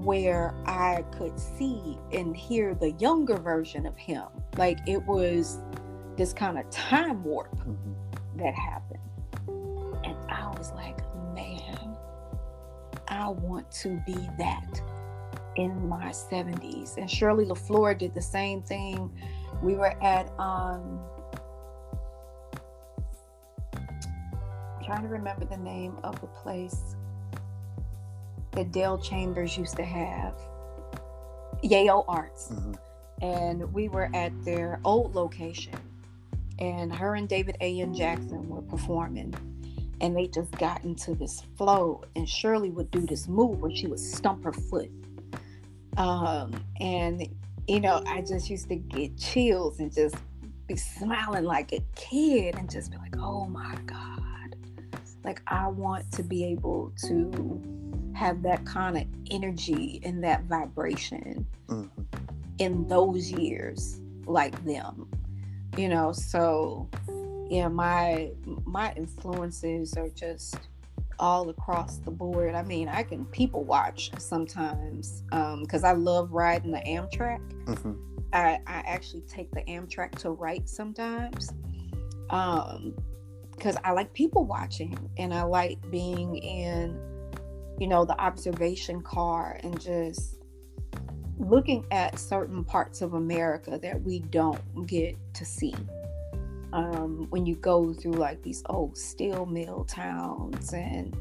where 0.08 0.54
I 0.66 1.04
could 1.18 1.40
see 1.40 1.98
and 2.12 2.36
hear 2.36 2.76
the 2.76 2.92
younger 2.94 3.38
version 3.38 3.86
of 3.86 3.98
him. 3.98 4.26
Like 4.58 4.80
it 4.88 5.04
was 5.04 5.60
this 6.16 6.34
kind 6.34 6.58
of 6.58 6.70
time 6.70 7.24
warp 7.24 7.54
mm-hmm. 7.58 8.38
that 8.38 8.54
happened. 8.54 9.00
And 10.06 10.16
I 10.30 10.48
was 10.58 10.72
like, 10.74 11.00
man, 11.34 11.96
I 13.08 13.28
want 13.30 13.70
to 13.72 14.02
be 14.06 14.18
that 14.38 14.82
in 15.56 15.90
my 15.90 16.10
70s. 16.10 16.98
And 16.98 17.10
Shirley 17.10 17.46
LeFlore 17.46 17.98
did 17.98 18.14
the 18.14 18.22
same 18.22 18.62
thing. 18.62 19.12
We 19.62 19.76
were 19.76 20.02
at 20.04 20.28
um 20.40 21.00
I'm 23.74 24.86
trying 24.86 25.02
to 25.02 25.10
remember 25.10 25.46
the 25.46 25.58
name 25.58 25.98
of 26.04 26.22
the 26.22 26.28
place 26.28 26.96
that 28.58 28.72
Dale 28.72 28.98
Chambers 28.98 29.56
used 29.56 29.76
to 29.78 29.86
have, 29.86 30.34
Yeyo 31.64 32.04
Arts. 32.08 32.50
Mm-hmm. 32.52 32.74
And 33.22 33.74
we 33.74 33.88
were 33.88 34.10
at 34.14 34.32
their 34.44 34.80
old 34.84 35.16
location, 35.16 35.78
and 36.60 36.94
her 36.94 37.16
and 37.16 37.30
David 37.30 37.58
A. 37.62 37.82
N. 37.82 37.94
Jackson 37.94 38.50
were 38.50 38.62
performing. 38.64 39.34
And 40.02 40.16
they 40.16 40.28
just 40.28 40.52
got 40.52 40.84
into 40.84 41.16
this 41.16 41.44
flow, 41.56 42.04
and 42.16 42.28
Shirley 42.28 42.70
would 42.70 42.92
do 42.92 43.02
this 43.02 43.28
move 43.28 43.60
where 43.62 43.76
she 43.76 43.88
would 43.88 44.00
stump 44.00 44.44
her 44.44 44.54
foot. 44.54 44.92
Um, 45.98 46.64
and 46.80 47.28
you 47.68 47.80
know, 47.80 48.04
I 48.08 48.22
just 48.22 48.50
used 48.50 48.70
to 48.70 48.76
get 48.76 49.18
chills 49.18 49.80
and 49.80 49.94
just 49.94 50.16
be 50.68 50.76
smiling 50.76 51.44
like 51.44 51.74
a 51.74 51.84
kid 51.96 52.56
and 52.56 52.70
just 52.70 52.92
be 52.92 52.98
like, 52.98 53.16
oh 53.18 53.46
my 53.46 53.76
God. 53.86 54.56
Like, 55.24 55.42
I 55.48 55.68
want 55.68 56.10
to 56.14 56.24
be 56.24 56.46
able 56.46 56.94
to 57.08 57.87
have 58.18 58.42
that 58.42 58.66
kind 58.66 58.98
of 58.98 59.06
energy 59.30 60.02
and 60.04 60.24
that 60.24 60.44
vibration 60.46 61.46
mm-hmm. 61.68 62.04
in 62.58 62.88
those 62.88 63.32
years 63.32 64.02
like 64.26 64.64
them 64.66 65.08
you 65.78 65.88
know 65.88 66.12
so 66.12 66.90
yeah 67.48 67.68
my 67.68 68.32
my 68.66 68.92
influences 68.96 69.94
are 69.94 70.10
just 70.10 70.58
all 71.20 71.50
across 71.50 71.98
the 72.00 72.12
board 72.12 72.56
i 72.56 72.64
mean 72.64 72.88
i 72.88 73.04
can 73.04 73.24
people 73.26 73.64
watch 73.64 74.10
sometimes 74.18 75.22
because 75.62 75.84
um, 75.84 75.90
i 75.90 75.92
love 75.92 76.32
riding 76.32 76.72
the 76.72 76.80
amtrak 76.80 77.40
mm-hmm. 77.66 77.94
I, 78.34 78.60
I 78.68 78.80
actually 78.86 79.22
take 79.22 79.52
the 79.52 79.62
amtrak 79.64 80.16
to 80.20 80.32
write 80.32 80.68
sometimes 80.68 81.54
um 82.32 82.96
because 83.52 83.78
i 83.84 83.92
like 83.92 84.12
people 84.14 84.44
watching 84.44 84.98
and 85.18 85.34
i 85.34 85.44
like 85.44 85.80
being 85.92 86.36
in 86.38 87.00
you 87.80 87.88
know, 87.88 88.06
the 88.06 88.20
observation 88.20 89.02
car 89.02 89.60
and 89.64 89.80
just 89.80 90.38
looking 91.38 91.86
at 91.92 92.18
certain 92.18 92.64
parts 92.64 93.02
of 93.02 93.14
America 93.14 93.78
that 93.82 94.02
we 94.02 94.20
don't 94.20 94.88
get 94.88 95.16
to 95.36 95.46
see. 95.46 95.76
Um, 96.74 97.28
when 97.30 97.46
you 97.46 97.56
go 97.56 97.94
through 97.94 98.14
like 98.14 98.42
these 98.44 98.64
old 98.68 98.98
steel 98.98 99.46
mill 99.46 99.86
towns 99.86 100.74
and, 100.74 101.16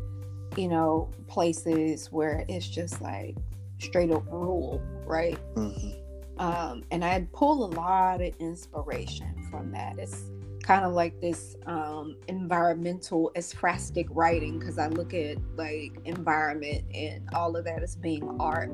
you 0.56 0.68
know, 0.68 1.10
places 1.28 2.10
where 2.10 2.44
it's 2.48 2.68
just 2.68 3.00
like 3.00 3.36
straight 3.78 4.10
up 4.10 4.24
rural, 4.30 4.82
right? 5.04 5.38
Mm-hmm. 5.54 6.40
Um, 6.40 6.84
and 6.90 7.04
I 7.04 7.26
pull 7.32 7.64
a 7.64 7.70
lot 7.74 8.20
of 8.20 8.34
inspiration 8.40 9.46
from 9.50 9.70
that. 9.72 9.98
It's 9.98 10.30
kind 10.66 10.84
of 10.84 10.92
like 10.92 11.20
this 11.20 11.54
um, 11.66 12.16
environmental 12.26 13.30
ekphrastic 13.36 14.08
writing 14.10 14.58
because 14.58 14.78
I 14.78 14.88
look 14.88 15.14
at 15.14 15.38
like 15.54 15.96
environment 16.04 16.84
and 16.92 17.28
all 17.32 17.56
of 17.56 17.64
that 17.66 17.84
as 17.84 17.94
being 17.94 18.36
art. 18.40 18.70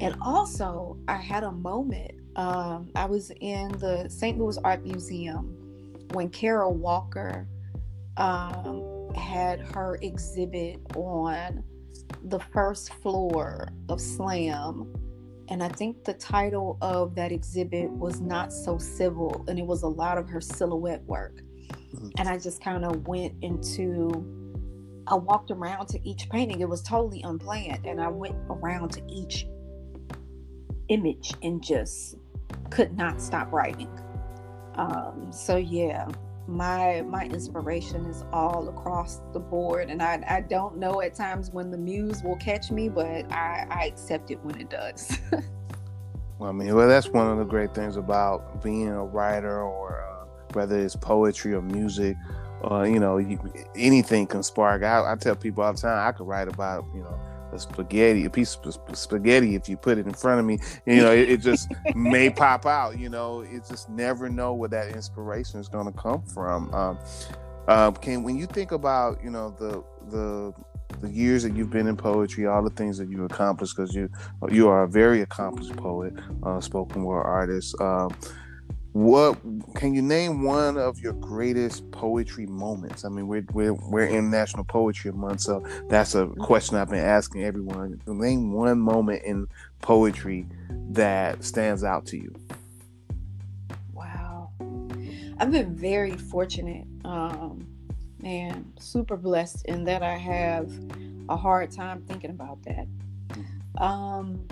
And 0.00 0.16
also, 0.22 0.96
I 1.06 1.16
had 1.16 1.44
a 1.44 1.52
moment. 1.52 2.12
Um, 2.36 2.90
I 2.96 3.04
was 3.04 3.30
in 3.42 3.72
the 3.72 4.08
St. 4.08 4.38
Louis 4.38 4.58
Art 4.64 4.82
Museum 4.82 5.54
when 6.12 6.30
Kara 6.30 6.70
Walker 6.70 7.46
um, 8.16 9.12
had 9.14 9.60
her 9.60 9.98
exhibit 10.00 10.80
on 10.96 11.62
the 12.24 12.40
first 12.40 12.94
floor 12.94 13.68
of 13.90 14.00
SLAM 14.00 14.90
and 15.48 15.62
I 15.62 15.68
think 15.68 16.04
the 16.04 16.14
title 16.14 16.78
of 16.80 17.14
that 17.16 17.32
exhibit 17.32 17.90
was 17.90 18.20
Not 18.20 18.52
So 18.52 18.78
Civil, 18.78 19.44
and 19.48 19.58
it 19.58 19.66
was 19.66 19.82
a 19.82 19.88
lot 19.88 20.18
of 20.18 20.28
her 20.28 20.40
silhouette 20.40 21.02
work. 21.04 21.40
Mm-hmm. 21.94 22.08
And 22.18 22.28
I 22.28 22.38
just 22.38 22.62
kind 22.62 22.84
of 22.84 23.06
went 23.06 23.34
into, 23.42 24.10
I 25.06 25.14
walked 25.14 25.50
around 25.50 25.88
to 25.88 26.08
each 26.08 26.28
painting. 26.30 26.60
It 26.60 26.68
was 26.68 26.82
totally 26.82 27.22
unplanned. 27.22 27.86
And 27.86 28.00
I 28.00 28.08
went 28.08 28.36
around 28.48 28.90
to 28.92 29.02
each 29.08 29.46
image 30.88 31.34
and 31.42 31.62
just 31.62 32.16
could 32.70 32.96
not 32.96 33.20
stop 33.20 33.52
writing. 33.52 33.90
Um, 34.74 35.30
so, 35.30 35.56
yeah, 35.56 36.08
my 36.46 37.02
my 37.02 37.24
inspiration 37.24 38.04
is 38.06 38.24
all 38.32 38.68
across 38.68 39.20
the 39.32 39.40
board. 39.40 39.90
And 39.90 40.02
I, 40.02 40.22
I 40.28 40.40
don't 40.42 40.76
know 40.78 41.00
at 41.00 41.14
times 41.14 41.50
when 41.50 41.70
the 41.70 41.78
muse 41.78 42.22
will 42.22 42.36
catch 42.36 42.70
me 42.70 42.88
but 42.88 43.30
I, 43.32 43.66
I 43.70 43.84
accept 43.86 44.30
it 44.30 44.42
when 44.44 44.60
it 44.60 44.70
does. 44.70 45.18
Well 46.38 46.50
i 46.50 46.52
mean 46.52 46.74
well 46.74 46.88
that's 46.88 47.08
one 47.08 47.30
of 47.30 47.38
the 47.38 47.44
great 47.44 47.74
things 47.74 47.96
about 47.96 48.62
being 48.62 48.88
a 48.88 49.04
writer 49.04 49.62
or 49.62 50.02
uh, 50.02 50.26
whether 50.52 50.78
it's 50.78 50.96
poetry 50.96 51.54
or 51.54 51.62
music 51.62 52.16
or 52.60 52.72
uh, 52.72 52.84
you 52.84 52.98
know 52.98 53.18
you, 53.18 53.38
anything 53.76 54.26
can 54.26 54.42
spark. 54.42 54.82
I, 54.82 55.12
I 55.12 55.14
tell 55.14 55.36
people 55.36 55.62
all 55.62 55.72
the 55.72 55.80
time 55.80 56.08
i 56.08 56.10
could 56.10 56.26
write 56.26 56.48
about 56.48 56.86
you 56.92 57.02
know 57.02 57.20
a 57.54 57.58
spaghetti, 57.58 58.24
a 58.24 58.30
piece 58.30 58.56
of 58.64 58.78
spaghetti, 58.96 59.54
if 59.54 59.68
you 59.68 59.76
put 59.76 59.98
it 59.98 60.06
in 60.06 60.12
front 60.12 60.40
of 60.40 60.46
me, 60.46 60.58
you 60.86 60.96
know, 60.96 61.12
it, 61.12 61.30
it 61.30 61.40
just 61.40 61.72
may 61.94 62.28
pop 62.28 62.66
out. 62.66 62.98
You 62.98 63.08
know, 63.08 63.40
it 63.40 63.64
just 63.68 63.88
never 63.88 64.28
know 64.28 64.52
where 64.52 64.68
that 64.68 64.94
inspiration 64.94 65.60
is 65.60 65.68
going 65.68 65.86
to 65.86 65.98
come 65.98 66.22
from. 66.22 66.72
Um, 66.74 66.98
uh, 67.66 67.90
can 67.92 68.22
when 68.22 68.36
you 68.36 68.46
think 68.46 68.72
about 68.72 69.22
you 69.24 69.30
know 69.30 69.50
the 69.58 69.82
the 70.10 70.52
the 71.00 71.10
years 71.10 71.42
that 71.42 71.56
you've 71.56 71.70
been 71.70 71.86
in 71.86 71.96
poetry, 71.96 72.46
all 72.46 72.62
the 72.62 72.70
things 72.70 72.98
that 72.98 73.08
you've 73.08 73.24
accomplished, 73.24 73.76
because 73.76 73.94
you 73.94 74.08
you 74.50 74.68
are 74.68 74.82
a 74.82 74.88
very 74.88 75.22
accomplished 75.22 75.74
poet, 75.76 76.12
uh, 76.42 76.60
spoken 76.60 77.04
word 77.04 77.22
artist. 77.22 77.74
Um, 77.80 78.14
what 78.94 79.36
can 79.74 79.92
you 79.92 80.00
name 80.00 80.44
one 80.44 80.78
of 80.78 81.00
your 81.00 81.14
greatest 81.14 81.90
poetry 81.90 82.46
moments? 82.46 83.04
I 83.04 83.08
mean, 83.08 83.26
we're 83.26 83.44
we're, 83.52 83.72
we're 83.72 84.06
in 84.06 84.30
National 84.30 84.62
Poetry 84.62 85.10
Month, 85.10 85.40
so 85.40 85.66
that's 85.88 86.14
a 86.14 86.28
question 86.28 86.76
I've 86.76 86.90
been 86.90 87.04
asking 87.04 87.42
everyone. 87.42 88.00
Name 88.06 88.52
one 88.52 88.78
moment 88.78 89.24
in 89.24 89.48
poetry 89.82 90.46
that 90.90 91.42
stands 91.42 91.82
out 91.82 92.06
to 92.06 92.16
you. 92.16 92.32
Wow, 93.92 94.50
I've 95.38 95.50
been 95.50 95.74
very 95.74 96.12
fortunate. 96.12 96.86
Um, 97.04 97.66
man, 98.22 98.72
super 98.78 99.16
blessed 99.16 99.64
in 99.64 99.82
that 99.84 100.04
I 100.04 100.16
have 100.16 100.70
a 101.28 101.36
hard 101.36 101.72
time 101.72 102.02
thinking 102.02 102.30
about 102.30 102.62
that. 102.62 102.86
Um, 103.76 104.46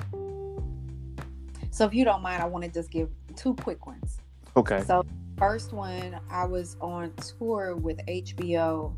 so 1.71 1.85
if 1.87 1.95
you 1.95 2.05
don't 2.05 2.23
mind, 2.23 2.43
I 2.43 2.47
want 2.47 2.65
to 2.65 2.71
just 2.73 2.91
give 2.91 3.09
two 3.37 3.55
quick 3.55 3.87
ones. 3.87 4.19
Okay. 4.57 4.83
So 4.87 5.05
first 5.39 5.73
one, 5.73 6.21
I 6.31 6.45
was 6.45 6.77
on 6.81 7.13
tour 7.39 7.75
with 7.77 7.99
HBO, 8.07 8.95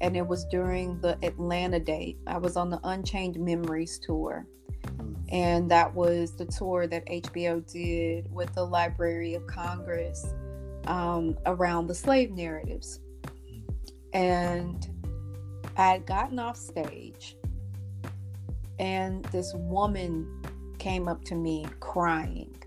and 0.00 0.16
it 0.16 0.26
was 0.26 0.44
during 0.46 1.00
the 1.00 1.16
Atlanta 1.22 1.78
date. 1.78 2.18
I 2.26 2.38
was 2.38 2.56
on 2.56 2.70
the 2.70 2.80
Unchained 2.82 3.38
Memories 3.38 3.98
tour, 3.98 4.46
and 5.30 5.70
that 5.70 5.94
was 5.94 6.36
the 6.36 6.46
tour 6.46 6.86
that 6.88 7.06
HBO 7.06 7.60
did 7.72 8.32
with 8.32 8.52
the 8.54 8.64
Library 8.64 9.34
of 9.34 9.46
Congress 9.46 10.34
um, 10.86 11.38
around 11.46 11.86
the 11.86 11.94
slave 11.94 12.32
narratives. 12.32 13.00
And 14.12 14.88
I 15.76 15.92
had 15.92 16.06
gotten 16.06 16.40
off 16.40 16.56
stage, 16.56 17.36
and 18.80 19.24
this 19.26 19.52
woman 19.54 20.42
came 20.78 21.06
up 21.06 21.22
to 21.24 21.36
me 21.36 21.66
crying. 21.78 22.57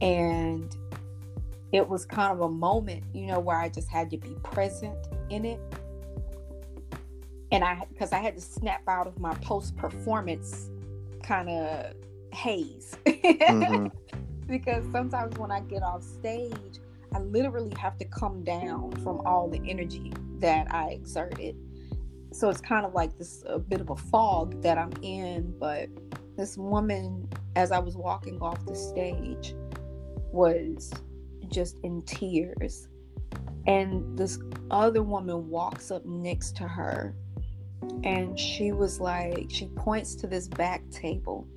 And 0.00 0.74
it 1.72 1.88
was 1.88 2.04
kind 2.04 2.32
of 2.32 2.40
a 2.40 2.48
moment, 2.48 3.04
you 3.12 3.26
know, 3.26 3.40
where 3.40 3.58
I 3.58 3.68
just 3.68 3.88
had 3.88 4.10
to 4.10 4.16
be 4.16 4.34
present 4.42 4.96
in 5.30 5.44
it. 5.44 5.60
And 7.52 7.62
I, 7.62 7.84
because 7.90 8.12
I 8.12 8.18
had 8.18 8.34
to 8.34 8.40
snap 8.40 8.82
out 8.88 9.06
of 9.06 9.18
my 9.18 9.34
post 9.34 9.76
performance 9.76 10.70
kind 11.22 11.48
of 11.48 11.94
haze. 12.32 12.96
Mm-hmm. 13.06 13.88
because 14.46 14.84
sometimes 14.92 15.36
when 15.38 15.50
I 15.50 15.60
get 15.60 15.82
off 15.82 16.02
stage, 16.02 16.80
I 17.14 17.20
literally 17.20 17.74
have 17.78 17.96
to 17.98 18.04
come 18.04 18.44
down 18.44 18.92
from 19.02 19.20
all 19.26 19.48
the 19.48 19.60
energy 19.68 20.12
that 20.38 20.72
I 20.72 20.90
exerted. 20.90 21.56
So 22.32 22.50
it's 22.50 22.60
kind 22.60 22.84
of 22.84 22.94
like 22.94 23.16
this 23.16 23.42
a 23.46 23.58
bit 23.58 23.80
of 23.80 23.90
a 23.90 23.96
fog 23.96 24.60
that 24.62 24.76
I'm 24.78 24.92
in. 25.02 25.54
But 25.58 25.88
this 26.36 26.58
woman, 26.58 27.28
as 27.54 27.72
I 27.72 27.78
was 27.78 27.96
walking 27.96 28.40
off 28.42 28.64
the 28.66 28.74
stage, 28.74 29.54
was 30.36 30.92
just 31.48 31.78
in 31.82 32.02
tears. 32.02 32.88
And 33.66 34.16
this 34.16 34.38
other 34.70 35.02
woman 35.02 35.48
walks 35.48 35.90
up 35.90 36.04
next 36.04 36.56
to 36.58 36.68
her 36.68 37.16
and 38.04 38.38
she 38.38 38.70
was 38.70 39.00
like, 39.00 39.46
she 39.48 39.66
points 39.74 40.14
to 40.16 40.26
this 40.26 40.46
back 40.46 40.88
table 40.90 41.48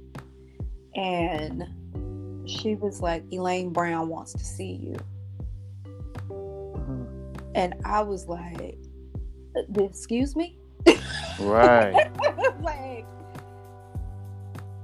and 0.96 1.64
she 2.48 2.76
was 2.76 3.02
like, 3.02 3.24
Elaine 3.32 3.72
Brown 3.72 4.10
wants 4.10 4.34
to 4.34 4.44
see 4.44 4.74
you. 4.82 4.98
Mm-hmm. 6.30 7.04
And 7.54 7.76
I 7.86 8.02
was 8.02 8.28
like, 8.28 8.78
excuse 9.78 10.36
me? 10.36 10.58
Right. 11.40 12.10
like, 12.62 13.06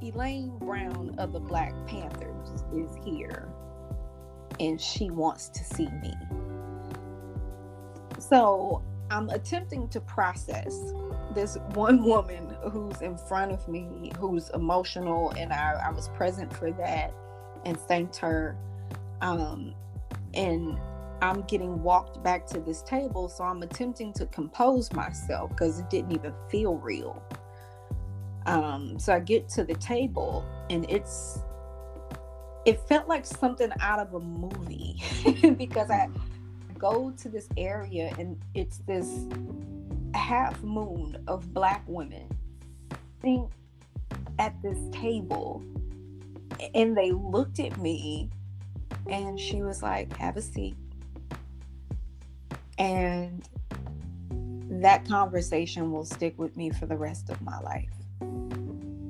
Elaine 0.03 0.57
Brown 0.59 1.15
of 1.17 1.33
the 1.33 1.39
Black 1.39 1.73
Panthers 1.87 2.63
is 2.71 2.95
here 3.03 3.54
and 4.59 4.79
she 4.79 5.09
wants 5.09 5.50
to 5.50 5.63
see 5.63 5.88
me. 6.01 6.13
So 8.19 8.81
I'm 9.12 9.29
attempting 9.29 9.88
to 9.89 10.01
process 10.01 10.93
this 11.33 11.57
one 11.74 12.03
woman 12.05 12.55
who's 12.71 13.01
in 13.01 13.17
front 13.17 13.51
of 13.51 13.67
me, 13.67 14.12
who's 14.17 14.50
emotional, 14.51 15.31
and 15.38 15.53
I, 15.53 15.81
I 15.85 15.91
was 15.91 16.09
present 16.09 16.51
for 16.55 16.71
that 16.71 17.13
and 17.65 17.79
thanked 17.79 18.17
her. 18.17 18.57
Um, 19.21 19.74
and 20.33 20.77
I'm 21.21 21.41
getting 21.43 21.81
walked 21.81 22.21
back 22.24 22.45
to 22.47 22.59
this 22.59 22.81
table, 22.81 23.29
so 23.29 23.44
I'm 23.44 23.63
attempting 23.63 24.13
to 24.13 24.25
compose 24.27 24.91
myself 24.94 25.50
because 25.51 25.79
it 25.79 25.89
didn't 25.89 26.11
even 26.11 26.33
feel 26.50 26.75
real. 26.75 27.22
Um, 28.46 29.00
so 29.00 29.13
I 29.13 29.20
get 29.20 29.50
to 29.50 29.63
the 29.63 29.75
table, 29.75 30.46
and 30.70 30.89
it's 30.89 31.39
it 32.65 32.79
felt 32.87 33.07
like 33.07 33.25
something 33.25 33.71
out 33.79 33.99
of 33.99 34.13
a 34.15 34.19
movie 34.19 35.01
because 35.57 35.89
I 35.89 36.09
go 36.77 37.11
to 37.11 37.29
this 37.29 37.47
area 37.57 38.13
and 38.17 38.39
it's 38.53 38.79
this 38.79 39.25
half 40.13 40.61
moon 40.63 41.23
of 41.27 41.53
black 41.53 41.83
women 41.87 42.27
sitting 43.21 43.49
at 44.39 44.59
this 44.61 44.77
table 44.91 45.63
and 46.73 46.97
they 46.97 47.11
looked 47.11 47.59
at 47.59 47.77
me 47.77 48.29
and 49.07 49.39
she 49.39 49.61
was 49.61 49.83
like 49.83 50.15
have 50.17 50.37
a 50.37 50.41
seat. 50.41 50.75
And 52.77 53.47
that 54.81 55.07
conversation 55.07 55.91
will 55.91 56.03
stick 56.03 56.37
with 56.37 56.57
me 56.57 56.71
for 56.71 56.85
the 56.85 56.97
rest 56.97 57.29
of 57.29 57.41
my 57.41 57.59
life. 57.61 57.89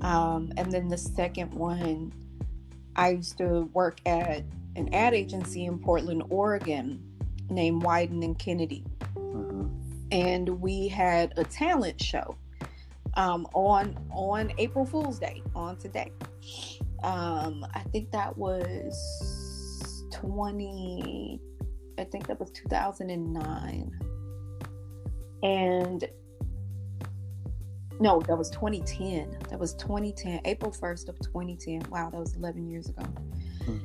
Um, 0.02 0.52
and 0.58 0.72
then 0.72 0.88
the 0.88 0.98
second 0.98 1.54
one 1.54 2.12
i 2.96 3.10
used 3.10 3.38
to 3.38 3.70
work 3.74 4.00
at 4.06 4.44
an 4.76 4.94
ad 4.94 5.14
agency 5.14 5.66
in 5.66 5.80
portland 5.80 6.24
oregon 6.30 7.02
named 7.50 7.84
Wieden 7.84 8.24
and 8.24 8.40
Kennedy 8.40 8.84
and 10.12 10.50
we 10.62 10.88
had 10.88 11.34
a 11.38 11.44
talent 11.44 12.02
show 12.02 12.36
um, 13.16 13.48
on 13.54 13.98
on 14.12 14.52
April 14.58 14.86
Fool's 14.86 15.20
Day 15.20 15.42
on 15.56 15.78
today. 15.78 16.12
Um, 17.04 17.66
I 17.74 17.82
think 17.92 18.12
that 18.12 18.38
was 18.38 20.04
twenty. 20.12 21.40
I 21.98 22.04
think 22.04 22.28
that 22.28 22.40
was 22.40 22.52
two 22.52 22.68
thousand 22.70 23.10
and 23.10 23.34
nine, 23.34 23.92
and 25.44 26.08
no, 28.00 28.22
that 28.22 28.38
was 28.38 28.50
2010. 28.50 29.38
That 29.50 29.60
was 29.60 29.74
2010, 29.76 30.42
April 30.46 30.72
1st 30.72 31.10
of 31.10 31.20
2010. 31.20 31.90
Wow, 31.90 32.10
that 32.10 32.20
was 32.20 32.36
11 32.36 32.70
years 32.70 32.90
ago. 32.90 33.04
Hmm. 33.66 33.78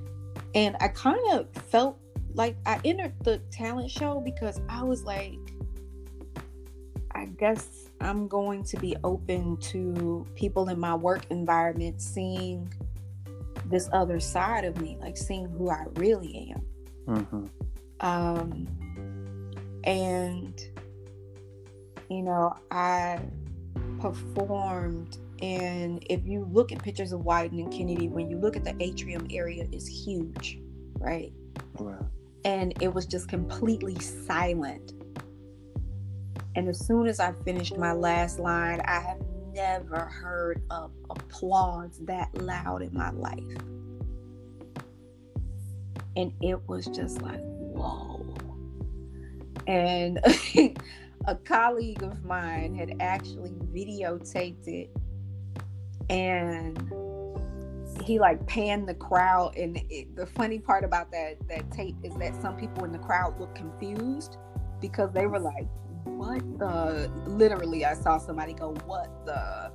And 0.54 0.76
I 0.80 0.88
kind 0.88 1.20
of 1.32 1.52
felt 1.52 1.98
like 2.34 2.56
I 2.66 2.80
entered 2.84 3.14
the 3.22 3.38
talent 3.50 3.90
show 3.90 4.20
because 4.20 4.60
I 4.68 4.82
was 4.82 5.04
like, 5.04 5.38
I 7.12 7.26
guess 7.26 7.90
I'm 8.00 8.28
going 8.28 8.64
to 8.64 8.76
be 8.78 8.96
open 9.04 9.56
to 9.58 10.26
people 10.34 10.68
in 10.68 10.78
my 10.80 10.94
work 10.94 11.26
environment 11.30 12.00
seeing 12.00 12.72
this 13.66 13.88
other 13.92 14.18
side 14.18 14.64
of 14.64 14.80
me, 14.80 14.96
like 15.00 15.16
seeing 15.16 15.48
who 15.48 15.70
I 15.70 15.84
really 15.94 16.54
am. 16.54 16.62
Mm-hmm. 17.16 17.46
Um, 18.00 18.66
and, 19.84 20.60
you 22.08 22.22
know, 22.22 22.56
I 22.70 23.20
performed, 24.00 25.18
and 25.42 26.04
if 26.10 26.24
you 26.24 26.46
look 26.50 26.72
at 26.72 26.82
pictures 26.82 27.12
of 27.12 27.20
Wieden 27.20 27.62
and 27.62 27.72
Kennedy, 27.72 28.08
when 28.08 28.30
you 28.30 28.38
look 28.38 28.56
at 28.56 28.64
the 28.64 28.74
atrium 28.80 29.26
area, 29.30 29.66
is 29.72 29.86
huge, 29.86 30.58
right? 30.98 31.32
Wow. 31.78 32.06
And 32.44 32.72
it 32.82 32.92
was 32.92 33.06
just 33.06 33.28
completely 33.28 33.98
silent 33.98 34.92
and 36.56 36.68
as 36.68 36.84
soon 36.84 37.06
as 37.06 37.20
I 37.20 37.32
finished 37.44 37.76
my 37.76 37.92
last 37.92 38.38
line, 38.38 38.80
I 38.84 39.00
have 39.00 39.20
never 39.54 40.00
heard 40.00 40.62
of 40.70 40.90
applause 41.08 42.00
that 42.02 42.34
loud 42.34 42.82
in 42.82 42.92
my 42.92 43.10
life. 43.10 43.38
And 46.16 46.32
it 46.40 46.60
was 46.68 46.86
just 46.86 47.22
like, 47.22 47.40
whoa. 47.40 48.36
And 49.66 50.18
a 51.30 51.36
colleague 51.36 52.02
of 52.02 52.24
mine 52.24 52.74
had 52.74 52.96
actually 52.98 53.52
videotaped 53.72 54.66
it 54.66 54.90
and 56.10 56.92
he 58.02 58.18
like 58.18 58.44
panned 58.48 58.88
the 58.88 58.94
crowd 58.94 59.56
and 59.56 59.80
it, 59.88 60.14
the 60.16 60.26
funny 60.26 60.58
part 60.58 60.82
about 60.82 61.08
that 61.12 61.36
that 61.48 61.70
tape 61.70 61.94
is 62.02 62.12
that 62.16 62.34
some 62.42 62.56
people 62.56 62.84
in 62.84 62.90
the 62.90 62.98
crowd 62.98 63.38
looked 63.38 63.54
confused 63.54 64.38
because 64.80 65.12
they 65.12 65.26
were 65.26 65.38
like 65.38 65.68
what 66.04 66.40
the 66.58 67.08
literally 67.26 67.84
I 67.84 67.94
saw 67.94 68.18
somebody 68.18 68.52
go, 68.52 68.74
what 68.86 69.08
the 69.24 69.70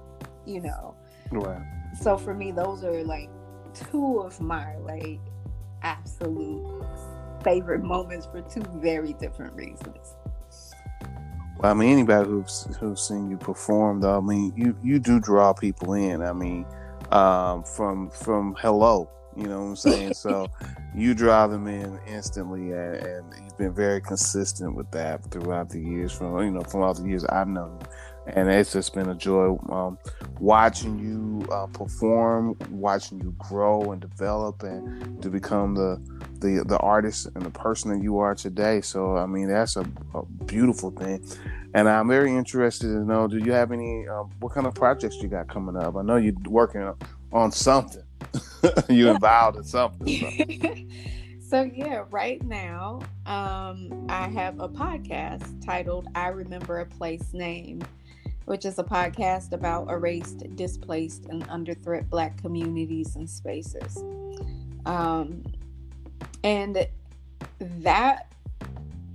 you 0.45 0.59
know. 0.59 0.95
Wow. 1.31 1.63
So 2.01 2.17
for 2.17 2.33
me 2.33 2.51
those 2.51 2.83
are 2.83 3.01
like 3.05 3.29
two 3.73 4.19
of 4.19 4.41
my 4.41 4.75
like 4.79 5.21
absolute 5.83 6.83
favorite 7.43 7.83
moments 7.83 8.25
for 8.25 8.41
two 8.41 8.63
very 8.75 9.13
different 9.13 9.53
reasons. 9.55 10.15
Well, 11.57 11.71
I 11.71 11.73
mean, 11.73 11.91
anybody 11.91 12.29
who's 12.29 12.67
who's 12.79 13.07
seen 13.07 13.29
you 13.29 13.37
perform, 13.37 14.01
though, 14.01 14.17
I 14.17 14.21
mean, 14.21 14.53
you 14.55 14.75
you 14.83 14.99
do 14.99 15.19
draw 15.19 15.53
people 15.53 15.93
in. 15.93 16.21
I 16.21 16.33
mean, 16.33 16.65
um, 17.11 17.63
from 17.63 18.09
from 18.09 18.55
hello, 18.59 19.09
you 19.37 19.47
know 19.47 19.61
what 19.61 19.69
I'm 19.69 19.75
saying? 19.75 20.13
so 20.15 20.47
you 20.95 21.13
drive 21.13 21.51
them 21.51 21.67
in 21.67 21.97
instantly, 22.07 22.71
and, 22.71 22.95
and, 22.95 23.33
you've 23.43 23.57
been 23.57 23.73
very 23.73 24.01
consistent 24.01 24.75
with 24.75 24.91
that 24.91 25.23
throughout 25.31 25.69
the 25.69 25.79
years. 25.79 26.11
From 26.11 26.37
you 26.39 26.51
know, 26.51 26.61
from 26.61 26.81
all 26.81 26.93
the 26.93 27.07
years 27.07 27.23
I've 27.25 27.47
known, 27.47 27.79
and 28.27 28.49
it's 28.49 28.73
just 28.73 28.93
been 28.93 29.09
a 29.09 29.15
joy 29.15 29.57
um, 29.69 29.97
watching 30.39 30.99
you 30.99 31.45
uh, 31.51 31.67
perform, 31.67 32.55
watching 32.69 33.19
you 33.19 33.35
grow 33.37 33.91
and 33.91 34.01
develop, 34.01 34.63
and 34.63 35.21
to 35.21 35.29
become 35.29 35.75
the 35.75 36.01
the 36.39 36.63
the 36.65 36.77
artist 36.79 37.27
and 37.35 37.45
the 37.45 37.51
person 37.51 37.91
that 37.91 38.03
you 38.03 38.17
are 38.17 38.35
today. 38.35 38.81
So 38.81 39.17
I 39.17 39.25
mean, 39.25 39.47
that's 39.47 39.75
a, 39.75 39.85
a 40.13 40.25
beautiful 40.45 40.91
thing, 40.91 41.25
and 41.73 41.87
I'm 41.87 42.07
very 42.07 42.35
interested 42.35 42.87
to 42.87 43.05
know. 43.05 43.27
Do 43.27 43.37
you 43.37 43.51
have 43.51 43.71
any? 43.71 44.07
Uh, 44.07 44.23
what 44.39 44.53
kind 44.53 44.67
of 44.67 44.73
projects 44.73 45.17
you 45.21 45.27
got 45.27 45.47
coming 45.47 45.77
up? 45.77 45.95
I 45.95 46.01
know 46.01 46.17
you're 46.17 46.33
working 46.47 46.91
on 47.31 47.51
something. 47.51 48.03
you 48.89 49.09
involved 49.09 49.57
in 49.57 49.63
something. 49.63 50.07
So. 50.07 51.49
so 51.49 51.61
yeah, 51.61 52.05
right 52.09 52.41
now 52.43 53.01
um, 53.25 54.07
I 54.09 54.27
have 54.29 54.59
a 54.59 54.67
podcast 54.67 55.63
titled 55.63 56.07
"I 56.15 56.29
Remember 56.29 56.79
a 56.79 56.85
Place 56.85 57.33
Name." 57.33 57.81
Which 58.45 58.65
is 58.65 58.79
a 58.79 58.83
podcast 58.83 59.51
about 59.51 59.89
erased, 59.89 60.43
displaced, 60.55 61.25
and 61.25 61.45
under 61.49 61.73
threat 61.73 62.09
Black 62.09 62.41
communities 62.41 63.15
and 63.15 63.29
spaces. 63.29 64.03
Um, 64.85 65.43
and 66.43 66.87
that 67.59 68.31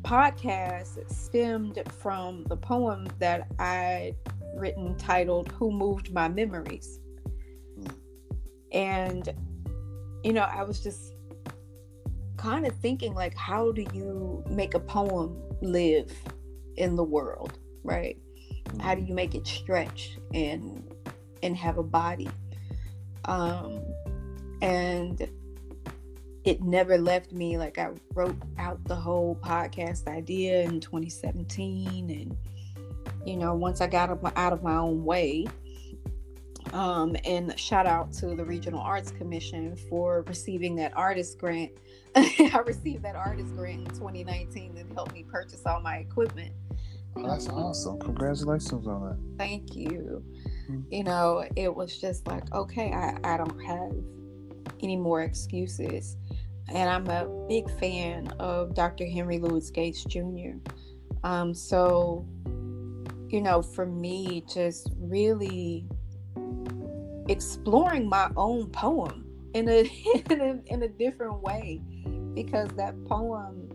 podcast 0.03 1.11
stemmed 1.11 1.81
from 2.01 2.45
the 2.45 2.57
poem 2.57 3.07
that 3.19 3.47
I 3.59 4.15
written 4.57 4.97
titled 4.97 5.53
Who 5.53 5.71
Moved 5.71 6.13
My 6.13 6.29
Memories. 6.29 6.99
And, 8.73 9.29
you 10.25 10.33
know, 10.33 10.43
I 10.43 10.65
was 10.65 10.83
just 10.83 11.15
kind 12.37 12.67
of 12.67 12.75
thinking, 12.77 13.15
like, 13.15 13.37
how 13.37 13.71
do 13.71 13.87
you 13.93 14.43
make 14.49 14.75
a 14.75 14.81
poem 14.81 15.41
live 15.61 16.11
in 16.77 16.97
the 16.97 17.05
world, 17.05 17.59
right? 17.85 18.17
How 18.79 18.95
do 18.95 19.03
you 19.03 19.15
make 19.15 19.35
it 19.35 19.47
stretch 19.47 20.19
and 20.33 20.85
and 21.43 21.57
have 21.57 21.79
a 21.79 21.83
body? 21.83 22.29
Um, 23.25 23.83
and 24.63 25.29
it 26.45 26.63
never 26.63 26.99
left 26.99 27.33
me. 27.33 27.59
Like 27.59 27.79
I 27.79 27.91
wrote 28.15 28.37
out 28.59 28.83
the 28.85 28.97
whole 28.97 29.37
podcast 29.43 30.07
idea 30.07 30.63
in 30.63 30.81
2017, 30.81 32.11
and 32.11 32.37
you 33.27 33.37
know, 33.37 33.55
once 33.55 33.81
I 33.81 33.87
got 33.87 34.11
out 34.37 34.53
of 34.53 34.63
my 34.63 34.77
own 34.77 35.05
way, 35.05 35.47
um, 36.73 37.17
and 37.25 37.59
shout 37.59 37.87
out 37.87 38.13
to 38.15 38.35
the 38.35 38.45
Regional 38.45 38.81
Arts 38.81 39.11
Commission 39.11 39.77
for 39.89 40.23
receiving 40.29 40.77
that 40.77 40.97
artist 40.97 41.39
grant. 41.39 41.73
I 42.15 42.63
received 42.65 43.03
that 43.05 43.17
artist 43.17 43.55
grant 43.57 43.81
in 43.81 43.95
2019 43.95 44.75
that 44.75 44.87
helped 44.95 45.13
me 45.13 45.25
purchase 45.25 45.63
all 45.67 45.81
my 45.81 45.97
equipment. 45.97 46.53
Oh, 47.17 47.29
that's 47.29 47.49
awesome. 47.49 47.99
Congratulations 48.01 48.87
on 48.87 49.09
that. 49.09 49.19
Thank 49.39 49.75
you. 49.75 50.23
Mm-hmm. 50.71 50.93
You 50.93 51.05
know, 51.05 51.45
it 51.57 51.75
was 51.75 51.99
just 51.99 52.27
like, 52.27 52.53
okay, 52.53 52.93
I, 52.93 53.17
I 53.25 53.37
don't 53.37 53.61
have 53.65 53.93
any 54.83 54.97
more 54.97 55.23
excuses. 55.23 56.17
And 56.69 56.89
I'm 56.89 57.09
a 57.09 57.27
big 57.49 57.69
fan 57.79 58.29
of 58.39 58.75
Dr. 58.75 59.07
Henry 59.07 59.39
Louis 59.39 59.69
Gates 59.71 60.05
Jr. 60.05 60.59
Um, 61.25 61.53
so, 61.53 62.27
you 63.29 63.41
know, 63.41 63.61
for 63.61 63.87
me, 63.87 64.45
just 64.53 64.93
really 64.99 65.87
exploring 67.29 68.09
my 68.09 68.31
own 68.37 68.69
poem 68.71 69.27
in 69.55 69.69
a, 69.69 69.81
in 70.31 70.41
a, 70.41 70.73
in 70.73 70.83
a 70.85 70.89
different 70.89 71.41
way 71.43 71.81
because 72.35 72.69
that 72.77 72.95
poem 73.07 73.70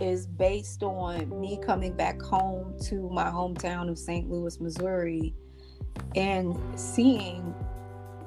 is 0.00 0.26
based 0.26 0.82
on 0.82 1.28
me 1.40 1.58
coming 1.62 1.94
back 1.94 2.20
home 2.20 2.74
to 2.84 3.08
my 3.10 3.24
hometown 3.24 3.90
of 3.90 3.98
St. 3.98 4.30
Louis, 4.30 4.58
Missouri, 4.60 5.34
and 6.16 6.58
seeing 6.78 7.54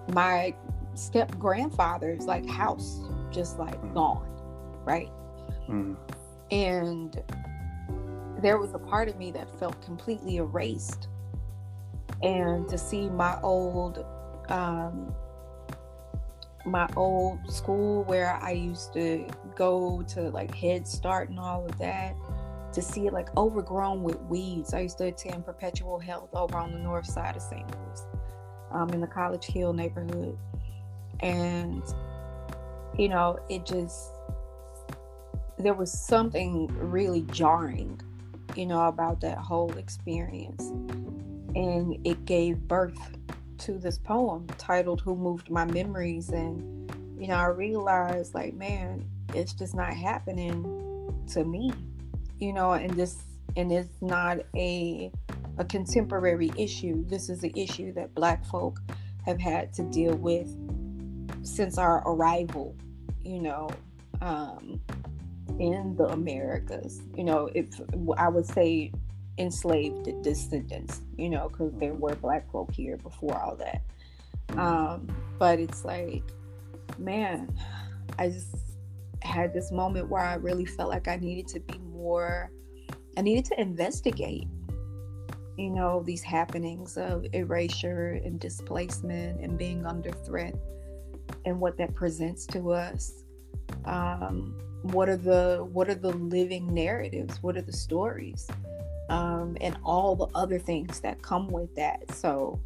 my 0.10 0.54
step 0.96 1.38
grandfather's 1.40 2.26
like 2.26 2.48
house 2.48 3.02
just 3.32 3.58
like 3.58 3.82
gone, 3.94 4.30
right? 4.86 5.10
Mm. 5.68 5.96
And 6.52 7.24
there 8.42 8.58
was 8.58 8.74
a 8.74 8.80
part 8.80 9.10
of 9.10 9.18
me 9.18 9.32
that 9.32 9.50
felt 9.60 9.82
completely 9.82 10.38
erased. 10.38 11.08
And 12.22 12.68
to 12.70 12.78
see 12.78 13.10
my 13.10 13.40
old 13.42 14.06
um, 14.50 15.14
my 16.66 16.88
old 16.96 17.40
school 17.52 18.04
where 18.04 18.36
I 18.42 18.52
used 18.52 18.94
to 18.94 19.28
go 19.56 20.04
to 20.10 20.30
like 20.30 20.54
Head 20.54 20.88
Start 20.88 21.30
and 21.30 21.40
all 21.40 21.66
of 21.66 21.78
that 21.78 22.16
to 22.74 22.82
see 22.82 23.08
it 23.08 23.14
like 23.14 23.36
overgrown 23.38 24.04
with 24.04 24.20
weeds. 24.22 24.74
I 24.74 24.82
used 24.82 24.98
to 24.98 25.06
attend 25.06 25.46
Perpetual 25.46 26.00
Help 26.00 26.36
over 26.36 26.58
on 26.58 26.72
the 26.72 26.80
north 26.80 27.06
side 27.06 27.36
of 27.36 27.42
St. 27.42 27.66
Louis, 27.66 28.02
um, 28.72 28.90
in 28.90 29.00
the 29.00 29.08
College 29.08 29.46
Hill 29.46 29.74
neighborhood. 29.74 30.38
And, 31.20 31.84
you 32.98 33.10
know, 33.10 33.40
it 33.50 33.66
just, 33.66 34.12
there 35.58 35.74
was 35.74 35.92
something 35.92 36.68
really 36.68 37.22
jarring, 37.32 38.02
you 38.56 38.66
know, 38.66 38.88
about 38.88 39.22
that 39.22 39.38
whole 39.38 39.72
experience. 39.78 40.64
And 41.56 42.06
it 42.06 42.26
gave 42.26 42.58
birth 42.68 42.98
to 43.60 43.74
this 43.74 44.00
poem 44.00 44.48
titled 44.58 45.02
Who 45.02 45.16
Moved 45.16 45.52
My 45.52 45.66
Memories. 45.66 46.30
And, 46.30 46.92
you 47.20 47.28
know, 47.28 47.36
I 47.36 47.46
realized, 47.46 48.34
like, 48.34 48.56
man, 48.56 49.06
it's 49.34 49.54
just 49.54 49.76
not 49.76 49.94
happening 49.94 50.64
to 51.34 51.44
me, 51.44 51.72
you 52.40 52.54
know, 52.54 52.74
and 52.74 52.92
this, 52.92 53.24
and 53.56 53.72
it's 53.72 54.02
not 54.02 54.40
a, 54.56 55.12
a 55.58 55.66
contemporary 55.66 56.52
issue. 56.58 57.06
This 57.08 57.30
is 57.30 57.40
the 57.40 57.54
issue 57.56 57.94
that 57.94 58.14
Black 58.16 58.46
folk 58.46 58.80
have 59.26 59.40
had 59.40 59.74
to 59.74 59.84
deal 59.84 60.16
with 60.16 60.48
since 61.44 61.78
our 61.78 62.04
arrival, 62.06 62.76
you 63.24 63.42
know, 63.42 63.70
um, 64.22 64.80
in 65.60 65.96
the 65.98 66.06
Americas. 66.06 67.02
You 67.16 67.24
know, 67.24 67.50
if 67.54 67.68
I 68.18 68.30
would 68.30 68.46
say 68.46 68.92
enslaved 69.38 70.22
descendants, 70.22 71.02
you 71.18 71.30
know, 71.30 71.50
because 71.50 71.74
there 71.80 71.94
were 71.94 72.16
black 72.16 72.50
folk 72.52 72.72
here 72.72 72.98
before 72.98 73.40
all 73.40 73.56
that. 73.56 73.82
Um, 74.58 75.08
but 75.40 75.60
it's 75.60 75.84
like, 75.84 76.24
man, 76.98 77.56
I 78.20 78.30
just 78.30 78.56
had 79.24 79.54
this 79.54 79.72
moment 79.72 80.10
where 80.10 80.22
I 80.22 80.36
really 80.36 80.66
felt 80.66 80.90
like 80.90 81.08
I 81.08 81.16
needed 81.18 81.48
to 81.50 81.60
be 81.60 81.78
more, 81.80 82.52
I 83.18 83.22
needed 83.22 83.46
to 83.46 83.60
investigate, 83.60 84.48
you 85.58 85.70
know, 85.70 86.04
these 86.04 86.22
happenings 86.22 86.98
of 86.98 87.26
erasure 87.34 88.20
and 88.24 88.40
displacement 88.40 89.40
and 89.42 89.58
being 89.58 89.86
under 89.86 90.12
threat 90.12 90.56
and 91.46 91.60
what 91.60 91.78
that 91.78 91.94
presents 91.96 92.46
to 92.48 92.72
us. 92.72 93.24
Um, 93.86 94.60
what 94.84 95.08
are 95.08 95.18
the 95.18 95.68
what 95.72 95.90
are 95.90 95.96
the 95.96 96.12
living 96.12 96.74
narratives? 96.74 97.42
What 97.42 97.56
are 97.56 97.62
the 97.62 97.74
stories? 97.74 98.48
um, 99.10 99.58
and 99.62 99.78
all 99.84 100.16
the 100.16 100.28
other 100.36 100.60
things 100.60 101.00
that 101.02 101.22
come 101.22 101.48
with 101.48 101.74
that. 101.76 102.12
So 102.12 102.60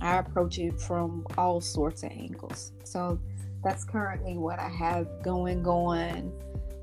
I 0.00 0.18
approach 0.18 0.58
it 0.58 0.80
from 0.80 1.26
all 1.38 1.60
sorts 1.60 2.02
of 2.02 2.10
angles. 2.10 2.72
So 2.84 3.18
that's 3.64 3.84
currently 3.84 4.36
what 4.36 4.58
I 4.58 4.68
have 4.68 5.08
going 5.22 5.62
going 5.62 6.32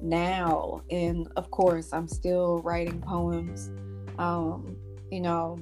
now. 0.01 0.81
And 0.89 1.27
of 1.35 1.51
course, 1.51 1.93
I'm 1.93 2.07
still 2.07 2.59
writing 2.59 2.99
poems, 2.99 3.69
um, 4.17 4.75
you 5.11 5.21
know, 5.21 5.59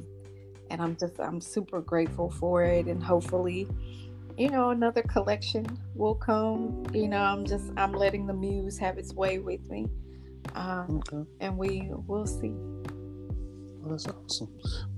and 0.71 0.81
I'm 0.81 0.95
just, 0.95 1.19
I'm 1.19 1.41
super 1.41 1.81
grateful 1.81 2.29
for 2.29 2.63
it. 2.63 2.85
And 2.87 3.03
hopefully, 3.03 3.67
you 4.37 4.49
know, 4.49 4.69
another 4.69 5.01
collection 5.03 5.65
will 5.95 6.15
come. 6.15 6.85
You 6.93 7.09
know, 7.09 7.21
I'm 7.21 7.45
just, 7.45 7.71
I'm 7.75 7.91
letting 7.91 8.25
the 8.25 8.33
muse 8.33 8.77
have 8.77 8.97
its 8.97 9.13
way 9.13 9.39
with 9.39 9.69
me. 9.69 9.87
Um, 10.55 11.01
okay. 11.11 11.29
And 11.41 11.57
we 11.57 11.89
will 12.07 12.25
see. 12.25 12.53
Well, 13.81 13.91
that's 13.91 14.07
awesome. 14.07 14.49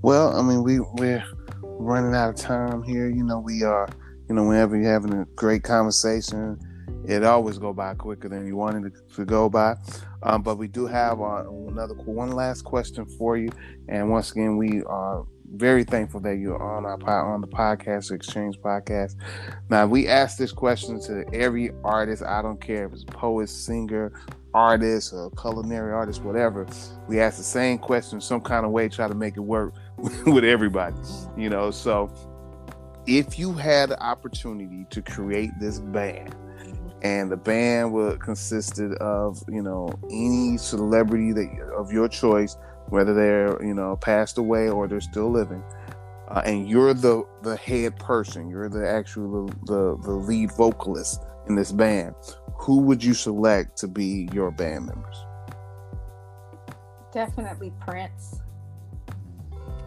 Well, 0.02 0.36
I 0.36 0.42
mean, 0.42 0.62
we 0.62 0.80
we're 0.80 1.24
running 1.62 2.14
out 2.14 2.30
of 2.30 2.36
time 2.36 2.82
here. 2.82 3.08
You 3.08 3.24
know, 3.24 3.40
we 3.40 3.62
are. 3.64 3.88
You 4.28 4.34
know, 4.34 4.44
whenever 4.44 4.76
you're 4.76 4.92
having 4.92 5.12
a 5.12 5.24
great 5.36 5.62
conversation, 5.62 6.58
it 7.04 7.24
always 7.24 7.58
go 7.58 7.72
by 7.72 7.94
quicker 7.94 8.28
than 8.28 8.46
you 8.46 8.56
wanted 8.56 8.86
it 8.86 9.14
to 9.14 9.24
go 9.24 9.48
by. 9.48 9.76
Um, 10.22 10.42
but 10.42 10.56
we 10.56 10.68
do 10.68 10.86
have 10.86 11.20
uh, 11.20 11.44
another 11.68 11.94
one 11.94 12.30
last 12.30 12.62
question 12.62 13.06
for 13.06 13.36
you, 13.36 13.50
and 13.88 14.10
once 14.10 14.30
again, 14.30 14.56
we 14.56 14.82
are 14.84 15.24
very 15.54 15.84
thankful 15.84 16.20
that 16.20 16.36
you're 16.36 16.62
on 16.62 16.84
our 16.86 17.32
on 17.32 17.40
the 17.40 17.46
podcast, 17.46 18.10
Exchange 18.10 18.58
Podcast. 18.58 19.16
Now, 19.68 19.86
we 19.86 20.08
ask 20.08 20.38
this 20.38 20.52
question 20.52 21.00
to 21.02 21.24
every 21.34 21.72
artist. 21.84 22.22
I 22.22 22.40
don't 22.40 22.60
care 22.60 22.86
if 22.86 22.92
it's 22.92 23.04
poet, 23.04 23.48
singer, 23.48 24.12
artist, 24.54 25.12
or 25.12 25.30
culinary 25.32 25.92
artist, 25.92 26.22
whatever. 26.22 26.66
We 27.08 27.20
ask 27.20 27.36
the 27.36 27.44
same 27.44 27.78
question, 27.78 28.20
some 28.20 28.40
kind 28.40 28.64
of 28.64 28.72
way, 28.72 28.88
try 28.88 29.08
to 29.08 29.14
make 29.14 29.36
it 29.36 29.40
work 29.40 29.74
with 30.26 30.44
everybody. 30.44 30.96
You 31.36 31.50
know, 31.50 31.70
so 31.70 32.10
if 33.06 33.38
you 33.38 33.52
had 33.52 33.90
the 33.90 34.02
opportunity 34.02 34.86
to 34.90 35.02
create 35.02 35.50
this 35.60 35.78
band, 35.78 36.34
and 37.02 37.32
the 37.32 37.36
band 37.36 37.92
would 37.92 38.20
consisted 38.20 38.92
of 38.94 39.42
you 39.48 39.62
know 39.62 39.92
any 40.10 40.56
celebrity 40.56 41.32
that 41.32 41.50
of 41.76 41.92
your 41.92 42.08
choice 42.08 42.56
whether 42.88 43.14
they're 43.14 43.62
you 43.64 43.74
know 43.74 43.96
passed 43.96 44.38
away 44.38 44.68
or 44.68 44.86
they're 44.86 45.00
still 45.00 45.30
living, 45.30 45.62
uh, 46.28 46.42
and 46.44 46.68
you're 46.68 46.94
the 46.94 47.24
the 47.42 47.56
head 47.56 47.98
person, 47.98 48.48
you're 48.48 48.68
the 48.68 48.88
actual 48.88 49.46
the 49.64 49.96
the 50.02 50.12
lead 50.12 50.52
vocalist 50.52 51.22
in 51.48 51.56
this 51.56 51.72
band, 51.72 52.14
who 52.54 52.78
would 52.82 53.02
you 53.02 53.14
select 53.14 53.76
to 53.78 53.88
be 53.88 54.28
your 54.32 54.50
band 54.50 54.86
members? 54.86 55.24
Definitely 57.12 57.72
Prince. 57.80 58.40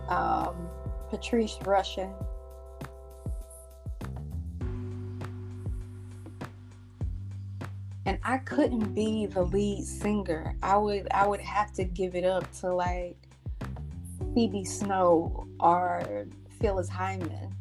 Um, 0.09 0.67
Patrice 1.09 1.57
Rushen. 1.61 2.13
And 8.05 8.19
I 8.23 8.37
couldn't 8.39 8.93
be 8.93 9.25
the 9.25 9.43
lead 9.43 9.83
singer. 9.83 10.55
I 10.61 10.77
would 10.77 11.07
I 11.11 11.25
would 11.27 11.41
have 11.41 11.73
to 11.73 11.83
give 11.83 12.15
it 12.15 12.23
up 12.23 12.51
to 12.59 12.73
like 12.73 13.17
Phoebe 14.33 14.63
Snow 14.63 15.47
or 15.59 16.27
Phyllis 16.59 16.89
Hyman. 16.89 17.55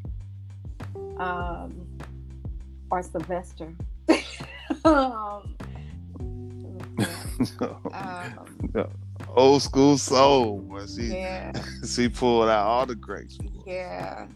Um, 1.18 1.87
or 2.90 3.02
Sylvester. 3.02 3.72
um, 4.85 5.57
um, 7.92 8.88
old 9.35 9.62
school 9.62 9.98
soul. 9.98 10.64
She 10.87 11.02
yeah. 11.02 11.52
she 11.87 12.09
pulled 12.09 12.48
out 12.48 12.66
all 12.66 12.87
the 12.87 12.94
greats. 12.94 13.38
Yeah, 13.66 14.26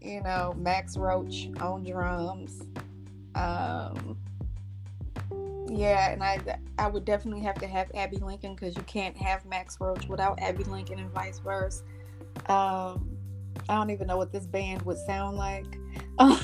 you 0.00 0.22
know 0.22 0.54
Max 0.56 0.96
Roach 0.96 1.48
on 1.60 1.84
drums. 1.84 2.62
Um, 3.34 4.18
yeah, 5.70 6.10
and 6.10 6.22
I 6.22 6.40
I 6.78 6.88
would 6.88 7.04
definitely 7.04 7.42
have 7.42 7.56
to 7.56 7.66
have 7.66 7.90
Abbey 7.94 8.18
Lincoln 8.18 8.54
because 8.54 8.76
you 8.76 8.82
can't 8.82 9.16
have 9.16 9.44
Max 9.46 9.76
Roach 9.80 10.08
without 10.08 10.40
Abbey 10.40 10.64
Lincoln 10.64 10.98
and 10.98 11.10
vice 11.10 11.38
versa. 11.38 11.82
Um, 12.46 13.16
I 13.68 13.74
don't 13.76 13.90
even 13.90 14.06
know 14.06 14.16
what 14.16 14.32
this 14.32 14.46
band 14.46 14.82
would 14.82 14.98
sound 14.98 15.36
like. 15.36 15.66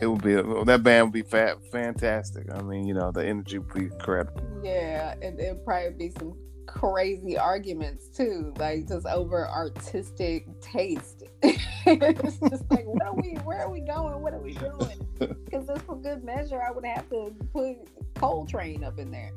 It 0.00 0.06
would 0.06 0.22
be 0.22 0.34
that 0.34 0.82
band 0.82 1.06
would 1.06 1.12
be 1.12 1.22
fat, 1.22 1.58
fantastic. 1.70 2.50
I 2.52 2.62
mean, 2.62 2.86
you 2.86 2.94
know, 2.94 3.10
the 3.10 3.24
energy 3.24 3.58
would 3.58 3.72
be 3.72 3.84
incredible. 3.84 4.42
Yeah, 4.62 5.14
and 5.22 5.38
it'd 5.38 5.64
probably 5.64 5.90
be 5.90 6.10
some 6.18 6.36
crazy 6.72 7.36
arguments 7.36 8.08
too, 8.08 8.54
like 8.58 8.88
just 8.88 9.06
over 9.06 9.48
artistic 9.48 10.46
taste. 10.60 11.24
it's 11.42 12.38
just 12.38 12.70
like, 12.70 12.86
what 12.86 13.02
are 13.02 13.14
we? 13.14 13.34
Where 13.44 13.58
are 13.58 13.70
we 13.70 13.80
going? 13.80 14.22
What 14.22 14.34
are 14.34 14.40
we 14.40 14.54
doing? 14.54 15.06
Because 15.44 15.66
just 15.66 15.82
for 15.82 15.96
good 15.96 16.24
measure, 16.24 16.62
I 16.62 16.70
would 16.70 16.86
have 16.86 17.10
to 17.10 17.34
put 17.52 17.76
Coltrane 18.14 18.84
up 18.84 18.98
in 18.98 19.10
there. 19.10 19.32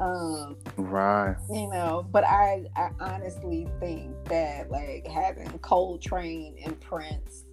Um, 0.00 0.56
right. 0.76 1.36
You 1.50 1.68
know, 1.68 2.04
but 2.10 2.24
I, 2.24 2.64
I 2.74 2.90
honestly 2.98 3.68
think 3.78 4.12
that 4.24 4.70
like 4.70 5.06
having 5.06 5.56
Coltrane 5.58 6.56
and 6.64 6.80
Prince 6.80 7.44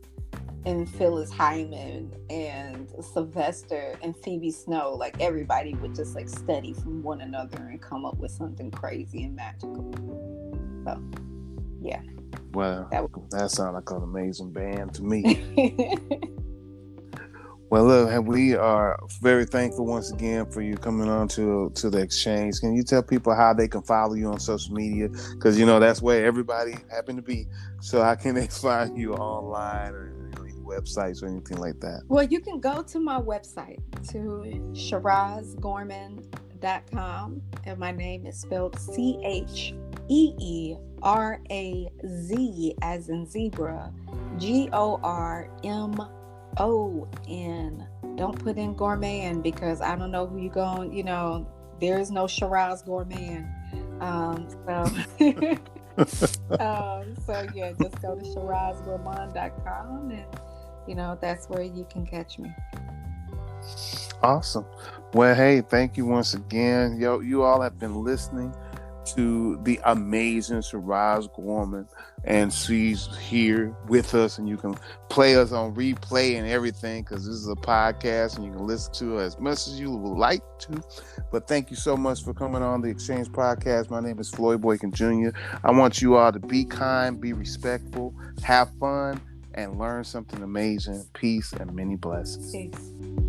and 0.67 0.89
Phyllis 0.89 1.31
Hyman 1.31 2.13
and 2.29 2.91
Sylvester 2.99 3.97
and 4.03 4.13
Phoebe 4.17 4.51
Snow, 4.51 4.91
like 4.91 5.15
everybody 5.21 5.73
would 5.75 5.95
just 5.95 6.13
like 6.13 6.27
study 6.27 6.73
from 6.73 7.01
one 7.01 7.21
another 7.21 7.57
and 7.57 7.81
come 7.81 8.03
up 8.03 8.17
with 8.17 8.31
something 8.31 8.69
crazy 8.69 9.23
and 9.23 9.33
magical. 9.33 9.93
So, 10.83 11.01
yeah. 11.81 12.01
Well, 12.51 12.85
that, 12.91 13.01
would... 13.01 13.31
that 13.31 13.49
sounds 13.49 13.75
like 13.75 13.89
an 13.91 14.03
amazing 14.03 14.51
band 14.51 14.93
to 14.95 15.03
me. 15.03 15.41
well, 17.69 17.85
look, 17.85 18.27
we 18.27 18.53
are 18.53 18.99
very 19.21 19.45
thankful 19.45 19.85
once 19.85 20.11
again 20.11 20.51
for 20.51 20.61
you 20.61 20.75
coming 20.75 21.07
on 21.07 21.29
to 21.29 21.71
to 21.75 21.89
the 21.89 21.99
exchange. 21.99 22.59
Can 22.59 22.75
you 22.75 22.83
tell 22.83 23.03
people 23.03 23.33
how 23.33 23.53
they 23.53 23.69
can 23.69 23.83
follow 23.83 24.15
you 24.15 24.27
on 24.27 24.41
social 24.41 24.73
media? 24.73 25.07
Because 25.31 25.57
you 25.57 25.65
know 25.65 25.79
that's 25.79 26.01
where 26.01 26.25
everybody 26.25 26.75
happen 26.91 27.15
to 27.15 27.21
be. 27.21 27.47
So 27.79 28.03
how 28.03 28.15
can 28.15 28.35
they 28.35 28.47
find 28.47 28.97
you 28.97 29.13
online 29.13 29.93
or 29.93 30.16
websites 30.67 31.23
or 31.23 31.27
anything 31.27 31.57
like 31.57 31.79
that? 31.79 32.01
Well, 32.07 32.23
you 32.23 32.41
can 32.41 32.59
go 32.59 32.83
to 32.83 32.99
my 32.99 33.19
website 33.19 33.79
to 34.09 34.43
cheerazgormon.com 34.73 37.41
and 37.65 37.79
my 37.79 37.91
name 37.91 38.25
is 38.25 38.39
spelled 38.39 38.79
C 38.79 39.19
H 39.23 39.73
E 40.09 40.33
E 40.39 40.75
R 41.01 41.39
A 41.49 41.89
Z 42.05 42.75
as 42.81 43.09
in 43.09 43.25
zebra 43.25 43.93
G 44.37 44.69
O 44.73 44.99
R 45.03 45.49
M 45.63 45.95
O 46.57 47.07
N. 47.27 47.87
Don't 48.15 48.43
put 48.43 48.57
in 48.57 48.75
gourmet 48.75 49.31
because 49.43 49.81
I 49.81 49.95
don't 49.95 50.11
know 50.11 50.25
who 50.25 50.39
you're 50.39 50.51
going, 50.51 50.91
you 50.91 51.03
know, 51.03 51.47
there's 51.79 52.09
no 52.09 52.25
Cheeraz 52.25 52.83
gourmet. 52.85 53.45
Um, 53.99 54.47
so 54.65 54.85
um, 56.59 57.15
so 57.25 57.47
yeah, 57.55 57.71
just 57.81 57.99
go 58.01 58.15
to 58.15 58.23
cheerazgormon.com 58.23 60.11
and 60.11 60.25
you 60.87 60.95
know, 60.95 61.17
that's 61.21 61.47
where 61.47 61.63
you 61.63 61.85
can 61.89 62.05
catch 62.05 62.39
me. 62.39 62.53
Awesome. 64.23 64.65
Well, 65.13 65.35
hey, 65.35 65.61
thank 65.61 65.97
you 65.97 66.05
once 66.05 66.33
again. 66.33 66.99
Yo, 66.99 67.19
you 67.19 67.43
all 67.43 67.61
have 67.61 67.79
been 67.79 68.03
listening 68.03 68.53
to 69.15 69.57
the 69.63 69.79
amazing 69.85 70.57
Cheeraz 70.57 71.29
Gormon, 71.33 71.87
and 72.25 72.51
she's 72.51 73.07
here 73.17 73.75
with 73.87 74.13
us, 74.13 74.37
and 74.37 74.49
you 74.49 74.57
can 74.57 74.75
play 75.09 75.35
us 75.35 75.51
on 75.51 75.73
replay 75.75 76.35
and 76.35 76.47
everything 76.47 77.03
because 77.03 77.25
this 77.25 77.35
is 77.35 77.47
a 77.47 77.55
podcast, 77.55 78.35
and 78.35 78.45
you 78.45 78.51
can 78.51 78.65
listen 78.65 78.93
to 78.95 79.19
as 79.19 79.39
much 79.39 79.67
as 79.67 79.79
you 79.79 79.91
would 79.91 80.17
like 80.17 80.41
to. 80.59 80.81
But 81.31 81.47
thank 81.47 81.69
you 81.69 81.75
so 81.75 81.95
much 81.95 82.23
for 82.23 82.33
coming 82.33 82.61
on 82.61 82.81
the 82.81 82.89
Exchange 82.89 83.29
Podcast. 83.29 83.89
My 83.89 84.01
name 84.01 84.19
is 84.19 84.29
Floyd 84.29 84.61
Boykin 84.61 84.91
Jr. 84.91 85.29
I 85.63 85.71
want 85.71 86.01
you 86.01 86.15
all 86.15 86.31
to 86.31 86.39
be 86.39 86.65
kind, 86.65 87.21
be 87.21 87.33
respectful, 87.33 88.13
have 88.43 88.69
fun, 88.79 89.21
and 89.57 89.77
learn 89.77 90.03
something 90.03 90.41
amazing. 90.41 91.03
Peace 91.13 91.51
and 91.51 91.73
many 91.73 91.95
blessings. 91.95 92.51
Peace. 92.51 93.26